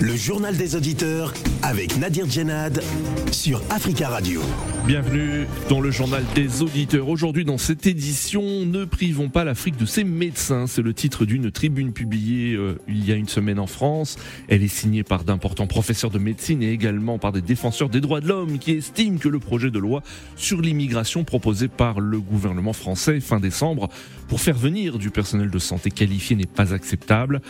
Le 0.00 0.16
journal 0.16 0.56
des 0.56 0.74
auditeurs 0.74 1.32
avec 1.62 1.98
Nadir 1.98 2.28
Djenad 2.28 2.82
sur 3.30 3.62
Africa 3.70 4.08
Radio. 4.08 4.40
Bienvenue 4.88 5.46
dans 5.68 5.80
le 5.80 5.92
journal 5.92 6.24
des 6.34 6.62
auditeurs. 6.62 7.08
Aujourd'hui 7.08 7.44
dans 7.44 7.58
cette 7.58 7.86
édition, 7.86 8.42
ne 8.42 8.84
privons 8.84 9.28
pas 9.28 9.44
l'Afrique 9.44 9.76
de 9.76 9.86
ses 9.86 10.02
médecins. 10.02 10.66
C'est 10.66 10.82
le 10.82 10.94
titre 10.94 11.24
d'une 11.24 11.52
tribune 11.52 11.92
publiée 11.92 12.56
euh, 12.56 12.76
il 12.88 13.08
y 13.08 13.12
a 13.12 13.14
une 13.14 13.28
semaine 13.28 13.60
en 13.60 13.68
France. 13.68 14.16
Elle 14.48 14.64
est 14.64 14.68
signée 14.68 15.04
par 15.04 15.22
d'importants 15.22 15.68
professeurs 15.68 16.10
de 16.10 16.18
médecine 16.18 16.60
et 16.60 16.72
également 16.72 17.20
par 17.20 17.30
des 17.30 17.42
défenseurs 17.42 17.88
des 17.88 18.00
droits 18.00 18.20
de 18.20 18.26
l'homme 18.26 18.58
qui 18.58 18.72
estiment 18.72 19.18
que 19.18 19.28
le 19.28 19.38
projet 19.38 19.70
de 19.70 19.78
loi 19.78 20.02
sur 20.34 20.60
l'immigration 20.60 21.22
proposé 21.22 21.68
par 21.68 22.00
le 22.00 22.18
gouvernement 22.18 22.72
français 22.72 23.20
fin 23.20 23.38
décembre 23.38 23.88
pour 24.26 24.40
faire 24.40 24.58
venir 24.58 24.98
du 24.98 25.10
personnel 25.10 25.50
de 25.50 25.58
santé 25.60 25.92
qualifié 25.92 26.34
n'est 26.34 26.46
pas 26.46 26.74
acceptable. 26.74 27.42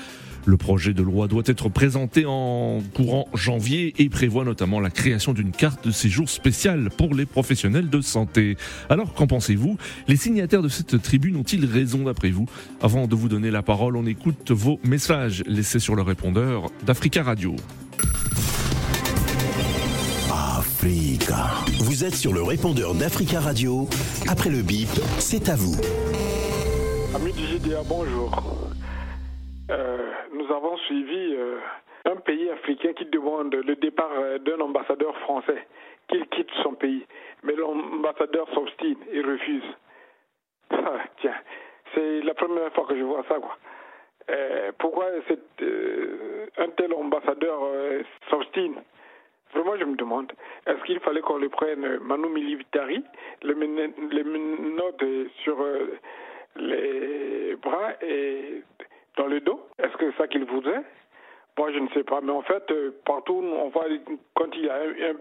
Le 0.45 0.57
projet 0.57 0.93
de 0.93 1.03
loi 1.03 1.29
doit 1.29 1.43
être 1.47 1.69
présenté 1.69 2.25
en 2.27 2.83
courant 2.95 3.29
janvier 3.35 3.95
et 3.99 4.09
prévoit 4.09 4.45
notamment 4.45 4.81
la 4.81 4.91
création 4.91 5.33
d'une 5.33 5.53
carte 5.53 5.87
de 5.87 5.93
séjour 5.93 6.29
spéciale 6.29 6.91
pour 6.97 7.15
les 7.15 7.27
professionnels 7.27 7.91
de 7.91 8.01
santé. 8.01 8.57
Alors 8.89 9.15
qu'en 9.15 9.27
pensez-vous? 9.27 9.77
Les 10.09 10.17
signataires 10.17 10.63
de 10.63 10.69
cette 10.69 11.01
tribune 11.01 11.37
ont-ils 11.37 11.65
raison 11.65 12.05
d'après 12.05 12.31
vous? 12.31 12.47
Avant 12.81 13.07
de 13.07 13.15
vous 13.15 13.29
donner 13.29 13.51
la 13.51 13.63
parole, 13.63 13.97
on 13.97 14.07
écoute 14.07 14.51
vos 14.51 14.81
messages 14.85 15.43
laissés 15.47 15.79
sur 15.79 15.95
le 15.95 16.03
répondeur 16.03 16.71
d'Africa 16.85 17.23
Radio. 17.23 17.55
Africa. 20.33 21.51
Vous 21.79 22.05
êtes 22.05 22.17
sur 22.17 22.33
le 22.33 22.43
répondeur 22.43 22.95
d'Africa 22.95 23.39
Radio. 23.39 23.89
Après 24.27 24.51
le 24.51 24.63
bip, 24.63 24.89
c'est 25.19 25.49
à 25.49 25.55
vous. 25.55 25.77
Amis 27.15 27.33
du 27.33 27.47
GDA, 27.47 27.83
bonjour. 27.89 28.69
Euh, 29.71 30.02
nous 30.43 30.55
avons 30.55 30.77
suivi 30.79 31.35
euh, 31.37 31.59
un 32.05 32.17
pays 32.17 32.51
africain 32.51 32.93
qui 32.95 33.05
demande 33.07 33.55
le 33.55 33.77
départ 33.77 34.11
euh, 34.19 34.39
d'un 34.39 34.61
ambassadeur 34.61 35.17
français, 35.19 35.67
qu'il 36.09 36.27
quitte 36.29 36.51
son 36.63 36.75
pays. 36.75 37.07
Mais 37.43 37.55
l'ambassadeur 37.55 38.49
s'obstine 38.55 38.99
et 39.11 39.21
refuse. 39.21 39.65
Ah, 40.85 40.99
tiens, 41.21 41.35
c'est 41.95 42.23
la 42.23 42.35
première 42.35 42.73
fois 42.73 42.87
que 42.87 42.97
je 42.97 43.03
vois 43.03 43.23
ça, 43.29 43.39
quoi. 43.39 43.57
pourquoi 44.79 45.07
un 46.57 46.69
tel 46.77 46.95
ambassadeur 46.95 47.61
s'obstine? 48.31 48.77
Vraiment, 49.55 49.77
je 49.77 49.85
me 49.85 49.97
demande, 49.97 50.33
est-ce 50.67 50.83
qu'il 50.85 50.99
fallait 51.01 51.21
qu'on 51.21 51.37
le 51.37 51.51
prenne 51.51 51.99
Manu 51.99 52.31
Militari, 52.31 53.05
le, 53.43 53.53
le 53.53 54.25
menotte 54.25 55.05
sur 55.45 55.65
les 56.57 57.55
bras 57.63 57.93
et 58.01 58.63
dans 59.17 59.27
le 59.27 59.41
dos 59.41 59.61
Est-ce 59.79 59.97
que 59.97 60.11
c'est 60.11 60.19
ça 60.19 60.29
qu'il 60.29 60.45
voudrait? 60.45 60.83
Moi, 61.59 61.71
je 61.71 61.79
ne 61.81 61.89
sais 61.91 62.03
pas, 62.03 62.21
mais 62.23 62.33
en 62.33 62.41
fait, 62.41 62.65
euh, 62.71 62.93
partout, 63.05 63.35
on 63.35 63.69
voit 63.69 63.85
quand 64.35 64.49
il 64.55 64.65
y 64.65 64.71
a 64.71 64.85
une 64.87 65.19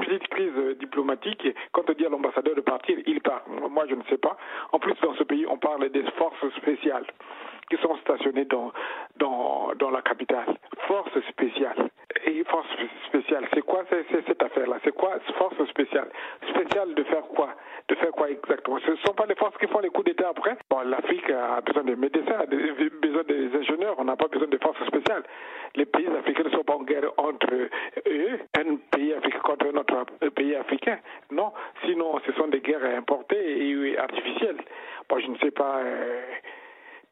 petite 0.00 0.28
crise 0.28 0.78
diplomatique, 0.80 1.46
quand 1.72 1.82
on 1.88 1.92
dit 1.92 2.06
à 2.06 2.08
l'ambassadeur 2.08 2.54
de 2.54 2.62
partir, 2.62 2.98
il 3.06 3.20
part. 3.20 3.44
Moi, 3.70 3.84
je 3.88 3.94
ne 3.94 4.02
sais 4.04 4.16
pas. 4.16 4.38
En 4.72 4.78
plus, 4.78 4.94
dans 5.02 5.14
ce 5.14 5.22
pays, 5.22 5.44
on 5.46 5.58
parle 5.58 5.90
des 5.90 6.02
forces 6.12 6.48
spéciales 6.56 7.04
qui 7.70 7.76
sont 7.78 7.96
stationnées 7.98 8.44
dans, 8.46 8.72
dans, 9.16 9.72
dans 9.78 9.90
la 9.90 10.02
capitale. 10.02 10.56
Forces 10.86 11.20
spéciales. 11.28 11.90
Et 12.26 12.44
force 12.44 12.68
spéciale, 13.06 13.46
c'est 13.52 13.62
quoi 13.62 13.84
cette 13.90 14.42
affaire-là? 14.42 14.78
C'est 14.84 14.94
quoi 14.94 15.18
force 15.36 15.62
spéciale 15.68 16.08
Spéciale 16.48 16.94
de 16.94 17.02
faire 17.04 17.22
quoi? 17.22 17.50
De 17.88 17.94
faire 17.96 18.12
quoi 18.12 18.30
exactement? 18.30 18.78
Ce 18.84 18.92
ne 18.92 18.96
sont 18.96 19.14
pas 19.14 19.26
les 19.26 19.34
forces 19.34 19.56
qui 19.58 19.66
font 19.66 19.80
les 19.80 19.90
coups 19.90 20.06
d'État 20.06 20.28
après? 20.30 20.56
L'Afrique 20.84 21.28
a 21.30 21.60
besoin 21.60 21.84
de 21.84 21.94
médecins, 21.94 22.38
a 22.40 22.46
besoin 23.14 23.22
des 23.24 23.56
ingénieurs, 23.56 23.94
on 23.98 24.04
n'a 24.04 24.16
pas 24.16 24.28
besoin 24.28 24.48
de 24.48 24.58
forces 24.58 24.84
spéciales. 24.86 25.22
Les 25.76 25.84
pays 25.84 26.06
africains 26.06 26.44
ne 26.44 26.50
sont 26.50 26.64
pas 26.64 26.74
en 26.74 26.82
guerre 26.82 27.10
entre 27.16 27.52
eux, 27.52 28.40
un 28.56 28.76
pays 28.90 29.12
africain 29.12 29.38
contre 29.40 29.66
un 29.66 29.76
autre 29.78 30.04
pays 30.30 30.54
africain. 30.54 30.98
Non, 31.30 31.52
sinon 31.84 32.18
ce 32.26 32.32
sont 32.32 32.48
des 32.48 32.60
guerres 32.60 32.96
importées 32.96 33.68
et 33.68 33.98
artificielles. 33.98 34.58
Bon, 35.08 35.18
je 35.18 35.28
ne 35.28 35.38
sais 35.38 35.50
pas 35.50 35.78
euh, 35.78 36.22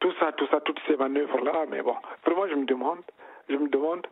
tout 0.01 0.13
ça, 0.19 0.33
tout 0.33 0.47
ça, 0.51 0.61
toutes 0.61 0.81
ces 0.87 0.97
manœuvres-là, 0.97 1.67
mais 1.71 1.83
bon, 1.83 1.95
vraiment 2.25 2.49
je 2.49 2.55
me 2.55 2.65
demande, 2.65 3.03
je 3.49 3.57
me 3.57 3.69
demande 3.69 4.07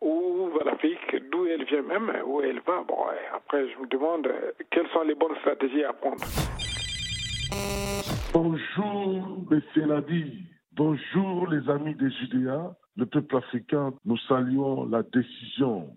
où 0.00 0.48
va 0.58 0.64
l'Afrique, 0.64 1.30
d'où 1.30 1.46
elle 1.46 1.64
vient 1.64 1.82
même, 1.82 2.10
où 2.26 2.40
elle 2.40 2.60
va. 2.60 2.82
Bon, 2.82 3.06
après, 3.32 3.68
je 3.68 3.78
me 3.78 3.86
demande 3.86 4.26
euh, 4.26 4.50
quelles 4.70 4.88
sont 4.88 5.02
les 5.02 5.14
bonnes 5.14 5.36
stratégies 5.36 5.84
à 5.84 5.92
prendre. 5.92 6.24
Bonjour, 8.32 9.38
M. 9.50 9.86
Nadi. 9.86 10.51
Bonjour, 10.74 11.48
les 11.48 11.68
amis 11.68 11.94
des 11.96 12.10
Judéas. 12.10 12.74
Le 12.96 13.04
peuple 13.04 13.36
africain, 13.36 13.92
nous 14.06 14.16
saluons 14.26 14.86
la 14.86 15.02
décision 15.02 15.94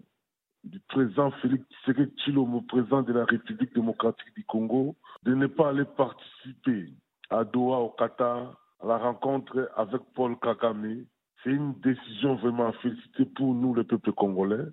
du 0.65 0.81
président 0.81 1.31
Félix 1.41 1.63
Tshisekedi 1.85 2.33
président 2.67 3.01
de 3.01 3.13
la 3.13 3.23
République 3.23 3.73
démocratique 3.73 4.35
du 4.35 4.43
Congo, 4.43 4.97
de 5.23 5.33
ne 5.33 5.47
pas 5.47 5.69
aller 5.69 5.85
participer 5.85 6.93
à 7.29 7.45
Doha, 7.45 7.77
au 7.77 7.89
Qatar, 7.91 8.57
à 8.81 8.87
la 8.87 8.97
rencontre 8.97 9.71
avec 9.77 10.01
Paul 10.13 10.37
Kagame, 10.39 11.05
c'est 11.41 11.51
une 11.51 11.73
décision 11.75 12.35
vraiment 12.35 12.67
à 12.67 12.73
féliciter 12.73 13.23
pour 13.23 13.55
nous, 13.55 13.73
le 13.73 13.85
peuple 13.85 14.11
congolais, 14.11 14.65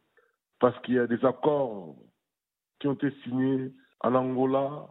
parce 0.58 0.76
qu'il 0.80 0.94
y 0.94 0.98
a 0.98 1.06
des 1.06 1.24
accords 1.24 1.94
qui 2.80 2.88
ont 2.88 2.94
été 2.94 3.12
signés 3.22 3.72
en 4.00 4.16
Angola 4.16 4.88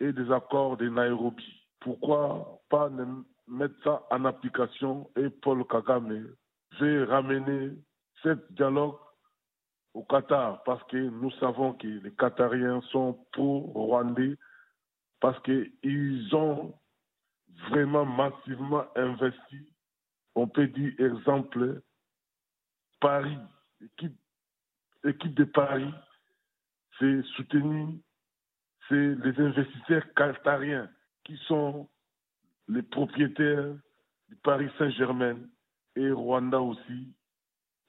et 0.00 0.10
des 0.10 0.32
accords 0.32 0.78
de 0.78 0.88
Nairobi. 0.88 1.66
Pourquoi 1.80 2.60
pas 2.70 2.88
mettre 3.52 3.74
ça 3.84 4.06
en 4.10 4.24
application 4.24 5.10
et 5.16 5.28
Paul 5.28 5.66
Kagame 5.66 6.34
veut 6.80 7.04
ramener 7.04 7.70
ce 8.22 8.30
dialogue 8.50 8.96
au 9.94 10.02
Qatar 10.04 10.62
parce 10.64 10.82
que 10.84 10.96
nous 10.96 11.30
savons 11.32 11.74
que 11.74 11.86
les 11.86 12.12
Qatariens 12.12 12.80
sont 12.90 13.26
pro-rwandais 13.32 14.36
parce 15.20 15.40
qu'ils 15.42 16.34
ont 16.34 16.74
vraiment 17.68 18.06
massivement 18.06 18.84
investi. 18.96 19.68
On 20.34 20.48
peut 20.48 20.68
dire, 20.68 20.94
exemple, 20.98 21.82
Paris, 23.00 23.38
l'équipe, 23.80 24.18
équipe 25.04 25.34
de 25.34 25.44
Paris, 25.44 25.92
c'est 26.98 27.22
soutenu, 27.36 28.00
c'est 28.88 29.14
les 29.14 29.40
investisseurs 29.40 30.04
qatariens 30.14 30.88
qui 31.24 31.36
sont 31.46 31.88
les 32.68 32.82
propriétaires 32.82 33.74
du 34.28 34.36
Paris 34.36 34.68
Saint-Germain 34.78 35.36
et 35.96 36.10
Rwanda 36.10 36.60
aussi, 36.60 37.14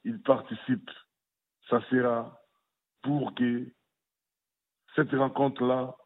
ils 0.04 0.20
participent. 0.20 0.90
Ça 1.70 1.80
sera 1.90 2.40
pour 3.02 3.34
que 3.34 3.66
cette 4.94 5.12
rencontre-là, 5.12 5.96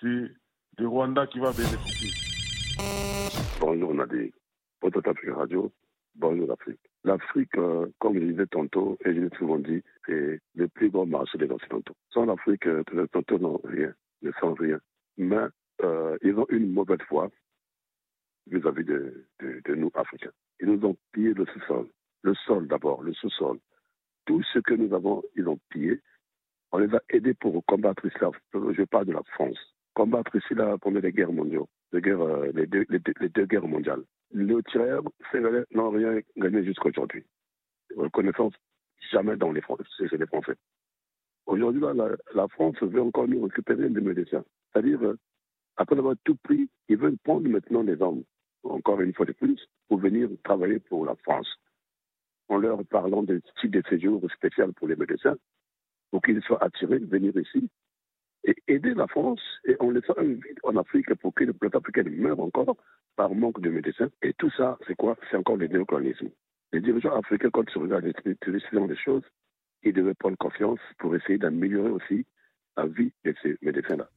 c'est 0.00 0.30
de 0.78 0.86
Rwanda 0.86 1.26
qui 1.26 1.38
va 1.38 1.52
bénéficier. 1.52 2.10
Bonjour 3.60 3.94
Nadir, 3.94 4.32
votre 4.82 5.08
Afrique 5.08 5.34
Radio, 5.34 5.72
bonjour 6.14 6.46
l'Afrique. 6.46 6.80
L'Afrique, 7.04 7.56
euh, 7.56 7.86
comme 7.98 8.14
je 8.14 8.24
disais 8.24 8.46
tantôt, 8.46 8.98
et 9.04 9.14
je 9.14 9.20
l'ai 9.20 9.36
souvent 9.36 9.58
dit, 9.58 9.82
c'est 10.06 10.40
le 10.54 10.68
plus 10.68 10.90
grand 10.90 11.06
marché 11.06 11.38
des 11.38 11.50
Occidentaux. 11.50 11.94
Sans 12.12 12.26
l'Afrique, 12.26 12.66
euh, 12.66 12.82
les 12.92 13.00
Occidentaux 13.00 13.38
n'ont 13.38 13.60
rien, 13.64 13.92
ne 14.22 14.32
sont 14.40 14.54
rien. 14.54 14.78
Mais 15.16 15.46
euh, 15.82 16.16
ils 16.22 16.34
ont 16.38 16.46
une 16.50 16.72
mauvaise 16.72 17.00
foi 17.08 17.30
vis-à-vis 18.50 18.84
de, 18.84 19.26
nous, 19.74 19.90
Africains. 19.94 20.30
Ils 20.60 20.68
nous 20.68 20.86
ont 20.86 20.96
pillé 21.12 21.32
le 21.34 21.46
sous-sol. 21.46 21.88
Le 22.22 22.34
sol 22.46 22.66
d'abord, 22.66 23.02
le 23.02 23.14
sous-sol. 23.14 23.58
Tout 24.26 24.42
ce 24.52 24.58
que 24.58 24.74
nous 24.74 24.92
avons, 24.94 25.22
ils 25.36 25.48
ont 25.48 25.58
pillé. 25.70 26.00
On 26.72 26.78
les 26.78 26.94
a 26.94 27.00
aidés 27.10 27.34
pour 27.34 27.64
combattre 27.64 28.02
cela. 28.12 28.30
Je 28.52 28.82
parle 28.84 29.06
de 29.06 29.12
la 29.12 29.22
France. 29.34 29.58
Combattre 29.94 30.36
ici 30.36 30.54
là 30.54 30.76
pendant 30.78 31.00
les 31.00 31.12
guerres 31.12 31.32
mondiales 31.32 31.64
euh, 31.94 32.52
les, 32.54 32.66
deux, 32.66 32.84
les, 32.90 33.46
guerres 33.46 33.66
mondiales. 33.66 34.02
Le 34.32 34.62
tireur 34.64 35.02
sénégalais 35.32 35.64
n'ont 35.72 35.90
rien 35.90 36.20
gagné 36.36 36.64
jusqu'à 36.64 36.88
aujourd'hui. 36.88 37.24
Reconnaissance 37.96 38.52
jamais 39.10 39.36
dans 39.36 39.52
les 39.52 39.62
Français, 39.62 39.84
chez 39.98 40.16
les 40.16 40.26
Français. 40.26 40.54
Aujourd'hui, 41.46 41.80
la, 41.80 42.10
la, 42.34 42.48
France 42.48 42.76
veut 42.82 43.00
encore 43.00 43.26
nous 43.26 43.42
récupérer 43.42 43.88
des 43.88 44.00
médecins. 44.02 44.44
C'est-à-dire, 44.72 45.02
euh, 45.02 45.18
après 45.76 45.96
avoir 45.96 46.14
tout 46.24 46.36
pris, 46.42 46.68
ils 46.88 46.98
veulent 46.98 47.16
prendre 47.24 47.48
maintenant 47.48 47.84
des 47.84 48.00
hommes, 48.02 48.22
encore 48.64 49.00
une 49.00 49.14
fois 49.14 49.26
de 49.26 49.32
plus, 49.32 49.60
pour 49.88 49.98
venir 49.98 50.28
travailler 50.44 50.78
pour 50.78 51.04
la 51.04 51.14
France. 51.16 51.48
En 52.48 52.56
leur 52.58 52.84
parlant 52.86 53.22
de 53.22 53.42
type 53.60 53.72
de 53.72 53.82
séjour 53.88 54.22
spécial 54.32 54.72
pour 54.72 54.88
les 54.88 54.96
médecins, 54.96 55.36
pour 56.10 56.22
qu'ils 56.22 56.42
soient 56.42 56.62
attirés 56.62 56.98
de 56.98 57.06
venir 57.06 57.36
ici 57.36 57.68
et 58.44 58.56
aider 58.66 58.94
la 58.94 59.06
France 59.06 59.40
et 59.66 59.76
on 59.80 59.90
laisse 59.90 60.08
un 60.16 60.22
vide 60.22 60.58
en 60.62 60.76
Afrique 60.76 61.12
pour 61.16 61.34
que 61.34 61.44
le 61.44 61.52
peuple 61.52 61.76
africain 61.76 62.04
meure 62.04 62.40
encore 62.40 62.76
par 63.16 63.34
manque 63.34 63.60
de 63.60 63.68
médecins. 63.68 64.08
Et 64.22 64.32
tout 64.34 64.50
ça, 64.56 64.78
c'est 64.86 64.94
quoi? 64.94 65.16
C'est 65.30 65.36
encore 65.36 65.56
le 65.56 65.66
néocolonialisme. 65.66 66.30
Les 66.72 66.80
dirigeants 66.80 67.16
africains, 67.16 67.50
quand 67.50 67.64
ils 67.74 67.82
regardent 67.82 68.12
les 68.24 68.34
des 68.34 68.96
choses, 68.96 69.24
ils 69.82 69.92
devaient 69.92 70.14
prendre 70.14 70.36
confiance 70.36 70.80
pour 70.98 71.14
essayer 71.14 71.38
d'améliorer 71.38 71.90
aussi 71.90 72.26
la 72.76 72.86
vie 72.86 73.12
de 73.24 73.34
ces 73.42 73.56
médecins-là. 73.62 74.08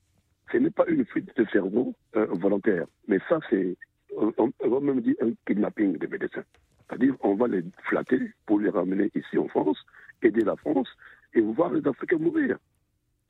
Ce 0.51 0.57
n'est 0.57 0.71
pas 0.71 0.85
une 0.87 1.05
fuite 1.05 1.35
de 1.35 1.45
cerveau 1.45 1.95
euh, 2.15 2.25
volontaire, 2.25 2.85
mais 3.07 3.19
ça, 3.29 3.39
c'est, 3.49 3.77
on, 4.17 4.69
va 4.69 4.79
même 4.79 5.01
dire 5.01 5.15
un 5.21 5.31
kidnapping 5.45 5.97
des 5.97 6.07
médecins. 6.07 6.43
C'est-à-dire, 6.87 7.15
on 7.21 7.35
va 7.35 7.47
les 7.47 7.63
flatter 7.89 8.19
pour 8.45 8.59
les 8.59 8.69
ramener 8.69 9.09
ici 9.15 9.37
en 9.37 9.47
France, 9.47 9.77
aider 10.21 10.41
la 10.41 10.55
France 10.55 10.89
et 11.33 11.41
voir 11.41 11.71
les 11.71 11.87
Africains 11.87 12.17
mourir. 12.17 12.57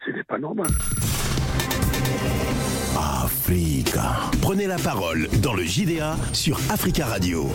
Ce 0.05 0.11
n'est 0.11 0.23
pas 0.23 0.39
normal. 0.39 0.67
Africa. 2.97 4.31
Prenez 4.41 4.67
la 4.67 4.77
parole 4.77 5.27
dans 5.41 5.53
le 5.53 5.63
JDA 5.63 6.15
sur 6.33 6.57
Africa 6.71 7.05
Radio. 7.05 7.45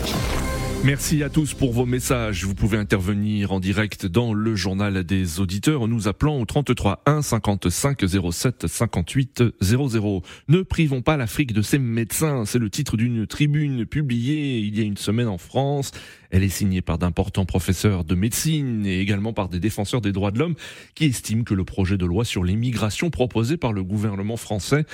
Merci 0.83 1.23
à 1.23 1.29
tous 1.29 1.53
pour 1.53 1.73
vos 1.73 1.85
messages. 1.85 2.45
Vous 2.45 2.55
pouvez 2.55 2.77
intervenir 2.77 3.51
en 3.51 3.59
direct 3.59 4.05
dans 4.05 4.33
le 4.33 4.55
journal 4.55 5.03
des 5.03 5.39
auditeurs 5.39 5.81
en 5.81 5.87
nous 5.87 6.07
appelant 6.07 6.39
au 6.39 6.45
33 6.45 7.01
1 7.05 7.21
55 7.21 8.03
07 8.31 8.67
58 8.67 9.43
00. 9.59 10.21
Ne 10.47 10.61
privons 10.61 11.01
pas 11.01 11.17
l'Afrique 11.17 11.51
de 11.51 11.61
ses 11.61 11.79
médecins. 11.79 12.45
C'est 12.45 12.59
le 12.59 12.69
titre 12.69 12.95
d'une 12.95 13.27
tribune 13.27 13.85
publiée 13.85 14.59
il 14.59 14.77
y 14.77 14.81
a 14.81 14.85
une 14.85 14.97
semaine 14.97 15.27
en 15.27 15.37
France. 15.37 15.91
Elle 16.31 16.43
est 16.43 16.49
signée 16.49 16.81
par 16.81 16.97
d'importants 16.97 17.45
professeurs 17.45 18.03
de 18.03 18.15
médecine 18.15 18.85
et 18.85 18.99
également 18.99 19.33
par 19.33 19.49
des 19.49 19.59
défenseurs 19.59 20.01
des 20.01 20.11
droits 20.11 20.31
de 20.31 20.39
l'homme 20.39 20.55
qui 20.95 21.05
estiment 21.05 21.43
que 21.43 21.53
le 21.53 21.63
projet 21.63 21.97
de 21.97 22.05
loi 22.05 22.25
sur 22.25 22.43
l'immigration 22.43 23.09
proposé 23.09 23.57
par 23.57 23.73
le 23.73 23.83
gouvernement 23.83 24.37
français 24.37 24.85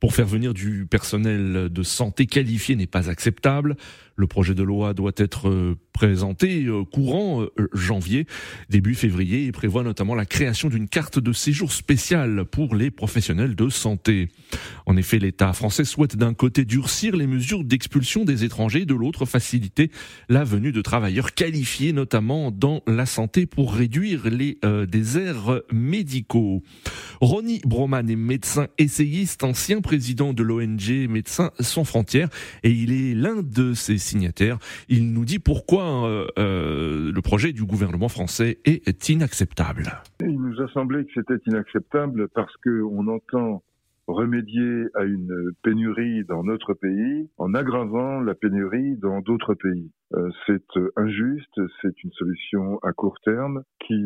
pour 0.00 0.14
faire 0.14 0.26
venir 0.26 0.54
du 0.54 0.86
personnel 0.86 1.68
de 1.70 1.82
santé 1.82 2.26
qualifié 2.26 2.76
n'est 2.76 2.86
pas 2.86 3.08
acceptable. 3.08 3.76
Le 4.16 4.26
projet 4.26 4.54
de 4.54 4.62
loi 4.62 4.92
doit 4.92 5.12
être 5.16 5.48
euh, 5.48 5.76
présenté 5.92 6.66
euh, 6.66 6.84
courant 6.84 7.42
euh, 7.42 7.68
janvier, 7.72 8.26
début 8.68 8.94
février, 8.94 9.46
et 9.46 9.52
prévoit 9.52 9.82
notamment 9.82 10.14
la 10.14 10.26
création 10.26 10.68
d'une 10.68 10.88
carte 10.88 11.18
de 11.18 11.32
séjour 11.32 11.72
spéciale 11.72 12.44
pour 12.44 12.74
les 12.74 12.90
professionnels 12.90 13.56
de 13.56 13.68
santé. 13.70 14.28
En 14.84 14.96
effet, 14.96 15.18
l'État 15.18 15.52
français 15.54 15.84
souhaite 15.84 16.16
d'un 16.16 16.34
côté 16.34 16.64
durcir 16.64 17.16
les 17.16 17.26
mesures 17.26 17.64
d'expulsion 17.64 18.24
des 18.24 18.44
étrangers, 18.44 18.84
de 18.84 18.94
l'autre 18.94 19.24
faciliter 19.24 19.90
la 20.28 20.44
venue 20.44 20.72
de 20.72 20.81
travailleurs 20.82 21.34
qualifiés, 21.34 21.92
notamment 21.92 22.50
dans 22.50 22.82
la 22.86 23.06
santé, 23.06 23.46
pour 23.46 23.74
réduire 23.74 24.28
les 24.30 24.58
déserts 24.88 25.60
médicaux. 25.72 26.62
Ronnie 27.20 27.60
Broman 27.64 28.08
est 28.08 28.16
médecin 28.16 28.66
essayiste, 28.78 29.44
ancien 29.44 29.80
président 29.80 30.32
de 30.32 30.42
l'ONG 30.42 31.08
Médecins 31.08 31.50
sans 31.60 31.84
frontières, 31.84 32.28
et 32.62 32.70
il 32.70 32.92
est 32.92 33.14
l'un 33.14 33.42
de 33.42 33.74
ses 33.74 33.98
signataires. 33.98 34.58
Il 34.88 35.12
nous 35.12 35.24
dit 35.24 35.38
pourquoi 35.38 36.06
euh, 36.06 36.26
euh, 36.38 37.12
le 37.12 37.22
projet 37.22 37.52
du 37.52 37.64
gouvernement 37.64 38.08
français 38.08 38.58
est 38.64 39.08
inacceptable. 39.08 40.02
Il 40.20 40.40
nous 40.40 40.60
a 40.60 40.68
semblé 40.72 41.04
que 41.04 41.10
c'était 41.14 41.42
inacceptable 41.46 42.28
parce 42.28 42.52
qu'on 42.64 43.06
entend 43.08 43.62
remédier 44.12 44.86
à 44.94 45.04
une 45.04 45.52
pénurie 45.62 46.24
dans 46.24 46.44
notre 46.44 46.74
pays 46.74 47.30
en 47.38 47.54
aggravant 47.54 48.20
la 48.20 48.34
pénurie 48.34 48.96
dans 48.96 49.20
d'autres 49.20 49.54
pays. 49.54 49.90
Euh, 50.14 50.30
c'est 50.46 50.78
injuste, 50.96 51.60
c'est 51.80 52.02
une 52.04 52.12
solution 52.12 52.78
à 52.82 52.92
court 52.92 53.18
terme 53.24 53.62
qui, 53.86 54.04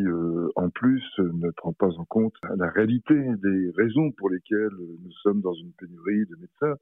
en 0.55 0.71
plus, 0.71 1.05
ne 1.19 1.51
prend 1.51 1.73
pas 1.73 1.91
en 1.99 2.05
compte 2.05 2.35
la 2.57 2.71
réalité 2.71 3.15
des 3.15 3.71
raisons 3.77 4.13
pour 4.13 4.31
lesquelles 4.31 4.77
nous 4.79 5.13
sommes 5.23 5.41
dans 5.41 5.55
une 5.55 5.73
pénurie 5.73 6.27
de 6.27 6.37
médecins, 6.37 6.77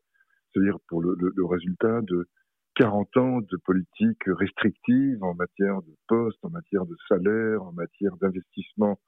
c'est-à-dire 0.53 0.79
pour 0.89 1.03
le, 1.03 1.17
résultat 1.45 2.01
de 2.03 2.29
40 2.77 3.17
ans 3.17 3.41
de 3.41 3.57
politique 3.65 4.23
restrictive 4.27 5.23
en 5.23 5.35
matière 5.35 5.81
de 5.83 5.95
poste, 6.09 6.39
en 6.43 6.51
matière 6.51 6.87
de 6.87 6.97
salaire, 7.09 7.63
en 7.63 7.73
matière 7.73 8.17
d'investissement 8.21 8.99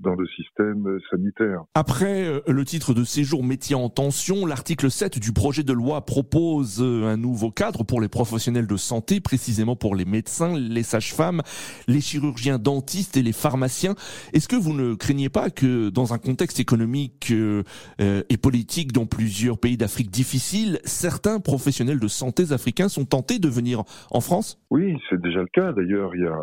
dans 0.00 0.14
le 0.14 0.26
système 0.26 0.98
sanitaire. 1.10 1.64
Après 1.74 2.24
euh, 2.24 2.40
le 2.48 2.64
titre 2.64 2.94
de 2.94 3.04
séjour 3.04 3.44
métier 3.44 3.74
en 3.74 3.88
tension, 3.88 4.46
l'article 4.46 4.90
7 4.90 5.18
du 5.18 5.32
projet 5.32 5.62
de 5.62 5.72
loi 5.72 6.04
propose 6.04 6.82
euh, 6.82 7.04
un 7.04 7.16
nouveau 7.16 7.50
cadre 7.50 7.84
pour 7.84 8.00
les 8.00 8.08
professionnels 8.08 8.66
de 8.66 8.76
santé, 8.76 9.20
précisément 9.20 9.76
pour 9.76 9.94
les 9.94 10.04
médecins, 10.04 10.58
les 10.58 10.82
sages-femmes, 10.82 11.42
les 11.86 12.00
chirurgiens 12.00 12.58
dentistes 12.58 13.16
et 13.16 13.22
les 13.22 13.32
pharmaciens. 13.32 13.94
Est-ce 14.32 14.48
que 14.48 14.56
vous 14.56 14.74
ne 14.74 14.94
craignez 14.94 15.28
pas 15.28 15.50
que 15.50 15.90
dans 15.90 16.12
un 16.12 16.18
contexte 16.18 16.58
économique 16.58 17.30
euh, 17.30 17.62
et 17.98 18.36
politique 18.36 18.92
dans 18.92 19.06
plusieurs 19.06 19.58
pays 19.58 19.76
d'Afrique 19.76 20.10
difficile, 20.10 20.80
certains 20.84 21.40
professionnels 21.40 22.00
de 22.00 22.08
santé 22.08 22.44
africains 22.50 22.88
sont 22.88 23.04
tentés 23.04 23.38
de 23.38 23.48
venir 23.48 23.84
en 24.10 24.20
France? 24.20 24.60
Oui, 24.70 24.96
c'est 25.08 25.20
déjà 25.20 25.40
le 25.40 25.48
cas. 25.52 25.72
D'ailleurs, 25.72 26.14
il, 26.14 26.22
y 26.22 26.26
a, 26.26 26.36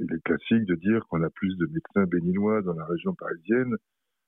il 0.00 0.14
est 0.14 0.22
classique 0.22 0.66
de 0.66 0.74
dire 0.74 1.06
qu'on 1.08 1.22
a 1.22 1.30
plus 1.30 1.56
de 1.56 1.66
médecins 1.66 2.06
béninois 2.06 2.62
dans 2.62 2.74
la 2.74 2.84
région 2.84 2.97
parisienne 3.18 3.76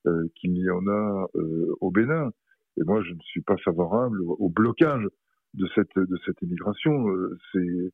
euh, 0.06 0.28
qu'il 0.36 0.56
y 0.56 0.70
en 0.70 0.86
a 0.86 1.26
euh, 1.34 1.74
au 1.82 1.90
Bénin. 1.90 2.30
Et 2.78 2.84
moi, 2.84 3.02
je 3.02 3.12
ne 3.12 3.20
suis 3.20 3.42
pas 3.42 3.58
favorable 3.58 4.18
au, 4.22 4.48
blocage 4.48 5.06
de 5.52 5.66
cette 5.74 5.94
de 5.94 6.16
cette 6.24 6.40
immigration. 6.40 7.06
Euh, 7.10 7.36
c'est 7.52 7.92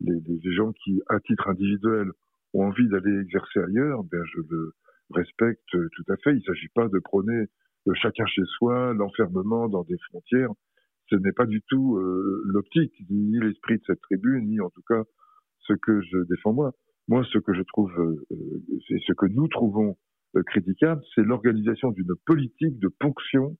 les, 0.00 0.52
gens 0.52 0.72
qui, 0.72 1.02
à 1.08 1.18
titre 1.18 1.48
individuel, 1.48 2.12
ont 2.54 2.66
envie 2.66 2.88
d'aller 2.88 3.18
exercer 3.22 3.58
ailleurs. 3.58 4.04
Ben, 4.04 4.22
je 4.32 4.40
le 4.48 4.72
respecte 5.10 5.64
tout 5.70 6.12
à 6.12 6.16
fait. 6.18 6.30
Il 6.30 6.38
ne 6.38 6.42
s'agit 6.42 6.68
pas 6.74 6.86
de 6.86 6.98
prôner 7.00 7.46
chacun 7.94 8.26
chez 8.26 8.42
soi, 8.58 8.94
l'enfermement 8.94 9.68
dans 9.68 9.82
des 9.82 9.98
frontières. 10.10 10.50
Ce 11.10 11.16
n'est 11.16 11.32
pas 11.32 11.46
du 11.46 11.62
tout 11.62 11.98
l'optique 12.44 12.94
ni 13.10 13.40
l'esprit 13.40 13.78
de 13.78 13.82
cette 13.86 14.00
tribune, 14.02 14.46
ni 14.46 14.60
en 14.60 14.70
tout 14.70 14.82
cas 14.86 15.02
ce 15.60 15.72
que 15.72 16.00
je 16.02 16.18
défends 16.28 16.52
moi. 16.52 16.72
Moi, 17.08 17.24
ce 17.32 17.38
que 17.38 17.54
je 17.54 17.62
trouve, 17.62 17.90
c'est 18.86 18.98
ce 19.06 19.14
que 19.14 19.26
nous 19.26 19.48
trouvons 19.48 19.96
euh, 19.96 20.07
critiquable, 20.46 21.02
c'est 21.14 21.22
l'organisation 21.22 21.90
d'une 21.90 22.14
politique 22.26 22.78
de 22.78 22.88
ponction 22.88 23.56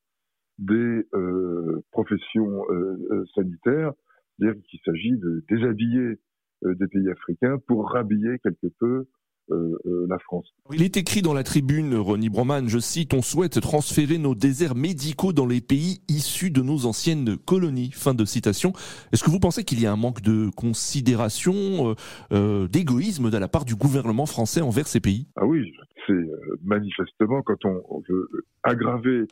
des 0.58 1.06
euh, 1.14 1.82
professions 1.92 2.64
euh, 2.70 3.24
sanitaires, 3.34 3.92
c'est-à-dire 4.38 4.60
qu'il 4.64 4.80
s'agit 4.84 5.16
de 5.18 5.44
déshabiller 5.48 6.18
des 6.64 6.88
pays 6.88 7.08
africains 7.08 7.58
pour 7.68 7.88
rhabiller 7.90 8.38
quelque 8.40 8.66
peu 8.80 9.06
la 9.50 10.18
France. 10.18 10.46
Il 10.72 10.82
est 10.82 10.96
écrit 10.96 11.22
dans 11.22 11.34
la 11.34 11.42
tribune, 11.42 11.94
Ronnie 11.94 12.28
Broman, 12.28 12.68
je 12.68 12.78
cite, 12.78 13.14
on 13.14 13.22
souhaite 13.22 13.60
transférer 13.60 14.18
nos 14.18 14.34
déserts 14.34 14.74
médicaux 14.74 15.32
dans 15.32 15.46
les 15.46 15.60
pays 15.60 16.00
issus 16.08 16.50
de 16.50 16.62
nos 16.62 16.86
anciennes 16.86 17.36
colonies. 17.36 17.90
Fin 17.92 18.14
de 18.14 18.24
citation. 18.24 18.72
Est-ce 19.12 19.24
que 19.24 19.30
vous 19.30 19.40
pensez 19.40 19.64
qu'il 19.64 19.80
y 19.80 19.86
a 19.86 19.92
un 19.92 19.96
manque 19.96 20.20
de 20.20 20.50
considération, 20.56 21.94
d'égoïsme 22.30 23.30
de 23.30 23.38
la 23.38 23.48
part 23.48 23.64
du 23.64 23.74
gouvernement 23.74 24.26
français 24.26 24.60
envers 24.60 24.86
ces 24.86 25.00
pays? 25.00 25.26
Ah 25.36 25.46
oui, 25.46 25.72
c'est 26.08 26.12
euh, 26.14 26.58
manifestement 26.64 27.42
quand 27.42 27.64
on, 27.64 28.02
veut 28.08 28.28
aggraver, 28.62 29.26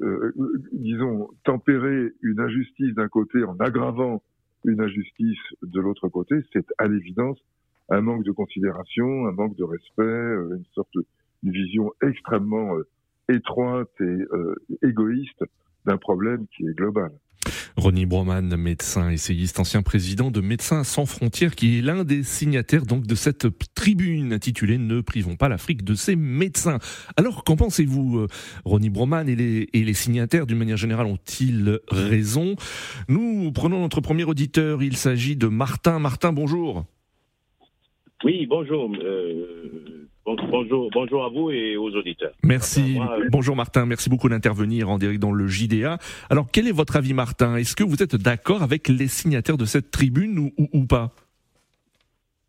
euh, 0.00 0.32
disons, 0.72 1.28
tempérer 1.44 2.12
une 2.22 2.40
injustice 2.40 2.94
d'un 2.94 3.08
côté 3.08 3.42
en 3.44 3.56
aggravant 3.58 4.22
une 4.64 4.80
injustice 4.80 5.38
de 5.62 5.80
l'autre 5.80 6.08
côté, 6.08 6.36
c'est 6.52 6.66
à 6.78 6.86
l'évidence 6.86 7.38
un 7.90 8.00
manque 8.00 8.24
de 8.24 8.32
considération, 8.32 9.26
un 9.26 9.32
manque 9.32 9.56
de 9.56 9.64
respect, 9.64 10.02
euh, 10.02 10.56
une 10.56 10.64
sorte 10.74 10.94
de 10.94 11.50
vision 11.50 11.92
extrêmement 12.02 12.72
étroite 13.28 13.90
et 14.00 14.86
égoïste 14.86 15.42
d'un 15.86 15.96
problème 15.96 16.46
qui 16.54 16.64
est 16.66 16.74
global. 16.74 17.10
Ronnie 17.76 18.06
Broman, 18.06 18.56
médecin 18.56 19.10
essayiste, 19.10 19.58
ancien 19.58 19.82
président 19.82 20.30
de 20.30 20.40
Médecins 20.40 20.84
sans 20.84 21.06
frontières, 21.06 21.54
qui 21.54 21.78
est 21.78 21.82
l'un 21.82 22.04
des 22.04 22.22
signataires 22.22 22.84
de 22.84 23.14
cette 23.14 23.46
tribune 23.74 24.32
intitulée 24.32 24.76
Ne 24.76 25.00
privons 25.00 25.36
pas 25.36 25.48
l'Afrique 25.48 25.84
de 25.84 25.94
ses 25.94 26.16
médecins. 26.16 26.78
Alors, 27.16 27.44
qu'en 27.44 27.56
pensez-vous 27.56 28.18
euh, 28.18 28.26
Ronnie 28.64 28.90
Broman 28.90 29.28
et 29.28 29.34
les 29.72 29.94
signataires, 29.94 30.46
d'une 30.46 30.58
manière 30.58 30.76
générale, 30.76 31.06
ont-ils 31.06 31.78
raison? 31.88 32.56
Nous 33.08 33.50
prenons 33.52 33.80
notre 33.80 34.00
premier 34.00 34.24
auditeur, 34.24 34.82
il 34.82 34.96
s'agit 34.96 35.36
de 35.36 35.46
Martin. 35.46 35.98
Martin, 35.98 36.32
bonjour. 36.32 36.84
Oui, 38.22 38.44
bonjour. 38.46 38.90
Euh, 39.02 40.06
bonjour, 40.26 40.90
bonjour 40.90 41.24
à 41.24 41.28
vous 41.30 41.50
et 41.50 41.76
aux 41.76 41.90
auditeurs. 41.90 42.32
Merci. 42.42 42.98
Euh, 43.00 43.28
bonjour 43.30 43.56
Martin, 43.56 43.86
merci 43.86 44.10
beaucoup 44.10 44.28
d'intervenir 44.28 44.90
en 44.90 44.98
direct 44.98 45.20
dans 45.20 45.32
le 45.32 45.46
JDA. 45.46 45.98
Alors, 46.28 46.50
quel 46.52 46.68
est 46.68 46.72
votre 46.72 46.96
avis, 46.96 47.14
Martin? 47.14 47.56
Est-ce 47.56 47.74
que 47.74 47.84
vous 47.84 48.02
êtes 48.02 48.16
d'accord 48.16 48.62
avec 48.62 48.88
les 48.88 49.08
signataires 49.08 49.56
de 49.56 49.64
cette 49.64 49.90
tribune 49.90 50.50
ou, 50.58 50.86
pas? 50.86 51.14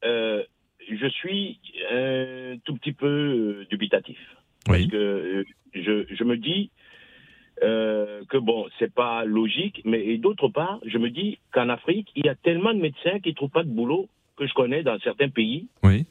Euh, 0.03 0.43
Je 0.89 1.07
suis 1.07 1.59
un 1.89 2.57
tout 2.65 2.75
petit 2.75 2.93
peu 2.93 3.65
dubitatif. 3.69 4.17
Parce 4.65 4.85
que 4.87 5.45
je, 5.73 6.05
je, 6.13 6.23
me 6.25 6.35
dis 6.35 6.69
que 7.61 8.37
bon, 8.37 8.67
c'est 8.77 8.93
pas 8.93 9.23
logique, 9.23 9.81
mais 9.85 10.17
d'autre 10.17 10.49
part, 10.49 10.81
je 10.85 10.97
me 10.97 11.09
dis 11.09 11.39
qu'en 11.53 11.69
Afrique, 11.69 12.09
il 12.17 12.25
y 12.25 12.29
a 12.29 12.35
tellement 12.35 12.73
de 12.73 12.79
médecins 12.79 13.19
qui 13.23 13.33
trouvent 13.33 13.49
pas 13.49 13.63
de 13.63 13.69
boulot 13.69 14.09
que 14.41 14.47
je 14.47 14.53
connais 14.53 14.83
dans 14.83 14.97
certains 14.99 15.29
pays. 15.29 15.67
Oui 15.83 16.05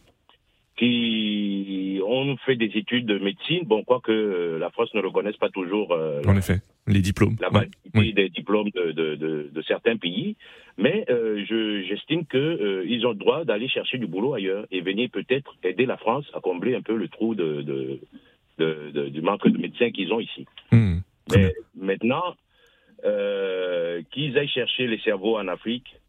qui 0.81 2.01
ont 2.07 2.39
fait 2.39 2.57
des 2.57 2.73
études 2.75 3.05
de 3.05 3.19
médecine, 3.19 3.65
bon, 3.67 3.85
quoique 3.85 4.11
euh, 4.11 4.59
la 4.59 4.71
France 4.71 4.89
ne 4.95 5.03
reconnaisse 5.03 5.37
pas 5.37 5.51
toujours. 5.51 5.93
Euh, 5.93 6.23
en 6.27 6.35
effet, 6.35 6.63
les 6.87 7.03
diplômes. 7.03 7.37
La 7.39 7.51
validité 7.51 8.13
des 8.15 8.31
diplômes 8.31 8.71
de, 8.71 8.93
de, 8.93 9.15
de, 9.15 9.51
de, 9.53 9.63
certains 9.63 9.99
pays. 9.99 10.37
Mais 10.79 11.05
euh, 11.11 11.45
j'estime 11.87 12.25
qu'ils 12.25 12.85
ils 12.87 13.07
ont 13.07 13.11
le 13.11 13.17
droit 13.17 13.45
d'aller 13.45 13.69
chercher 13.69 13.99
du 13.99 14.07
boulot 14.07 14.33
ailleurs 14.33 14.65
et 14.71 14.81
venir 14.81 15.11
peut-être 15.11 15.55
aider 15.63 15.85
la 15.85 15.99
France 15.99 16.25
à 16.33 16.41
combler 16.41 16.75
un 16.75 16.81
peu 16.81 16.97
le 16.97 17.09
trou 17.09 17.35
de, 17.35 18.01
du 18.57 19.21
manque 19.21 19.47
de 19.47 19.59
médecins 19.59 19.91
qu'ils 19.91 20.15
ont 20.15 20.21
ici. 20.21 20.47
Mmh, 20.73 21.01
Mais 21.37 21.55
maintenant, 21.77 22.35
qu'ils 24.13 24.39
aillent 24.39 24.49
chercher 24.49 24.87
les 24.87 24.99
cerveaux 25.01 25.37
en 25.37 25.47
Afrique, 25.47 26.00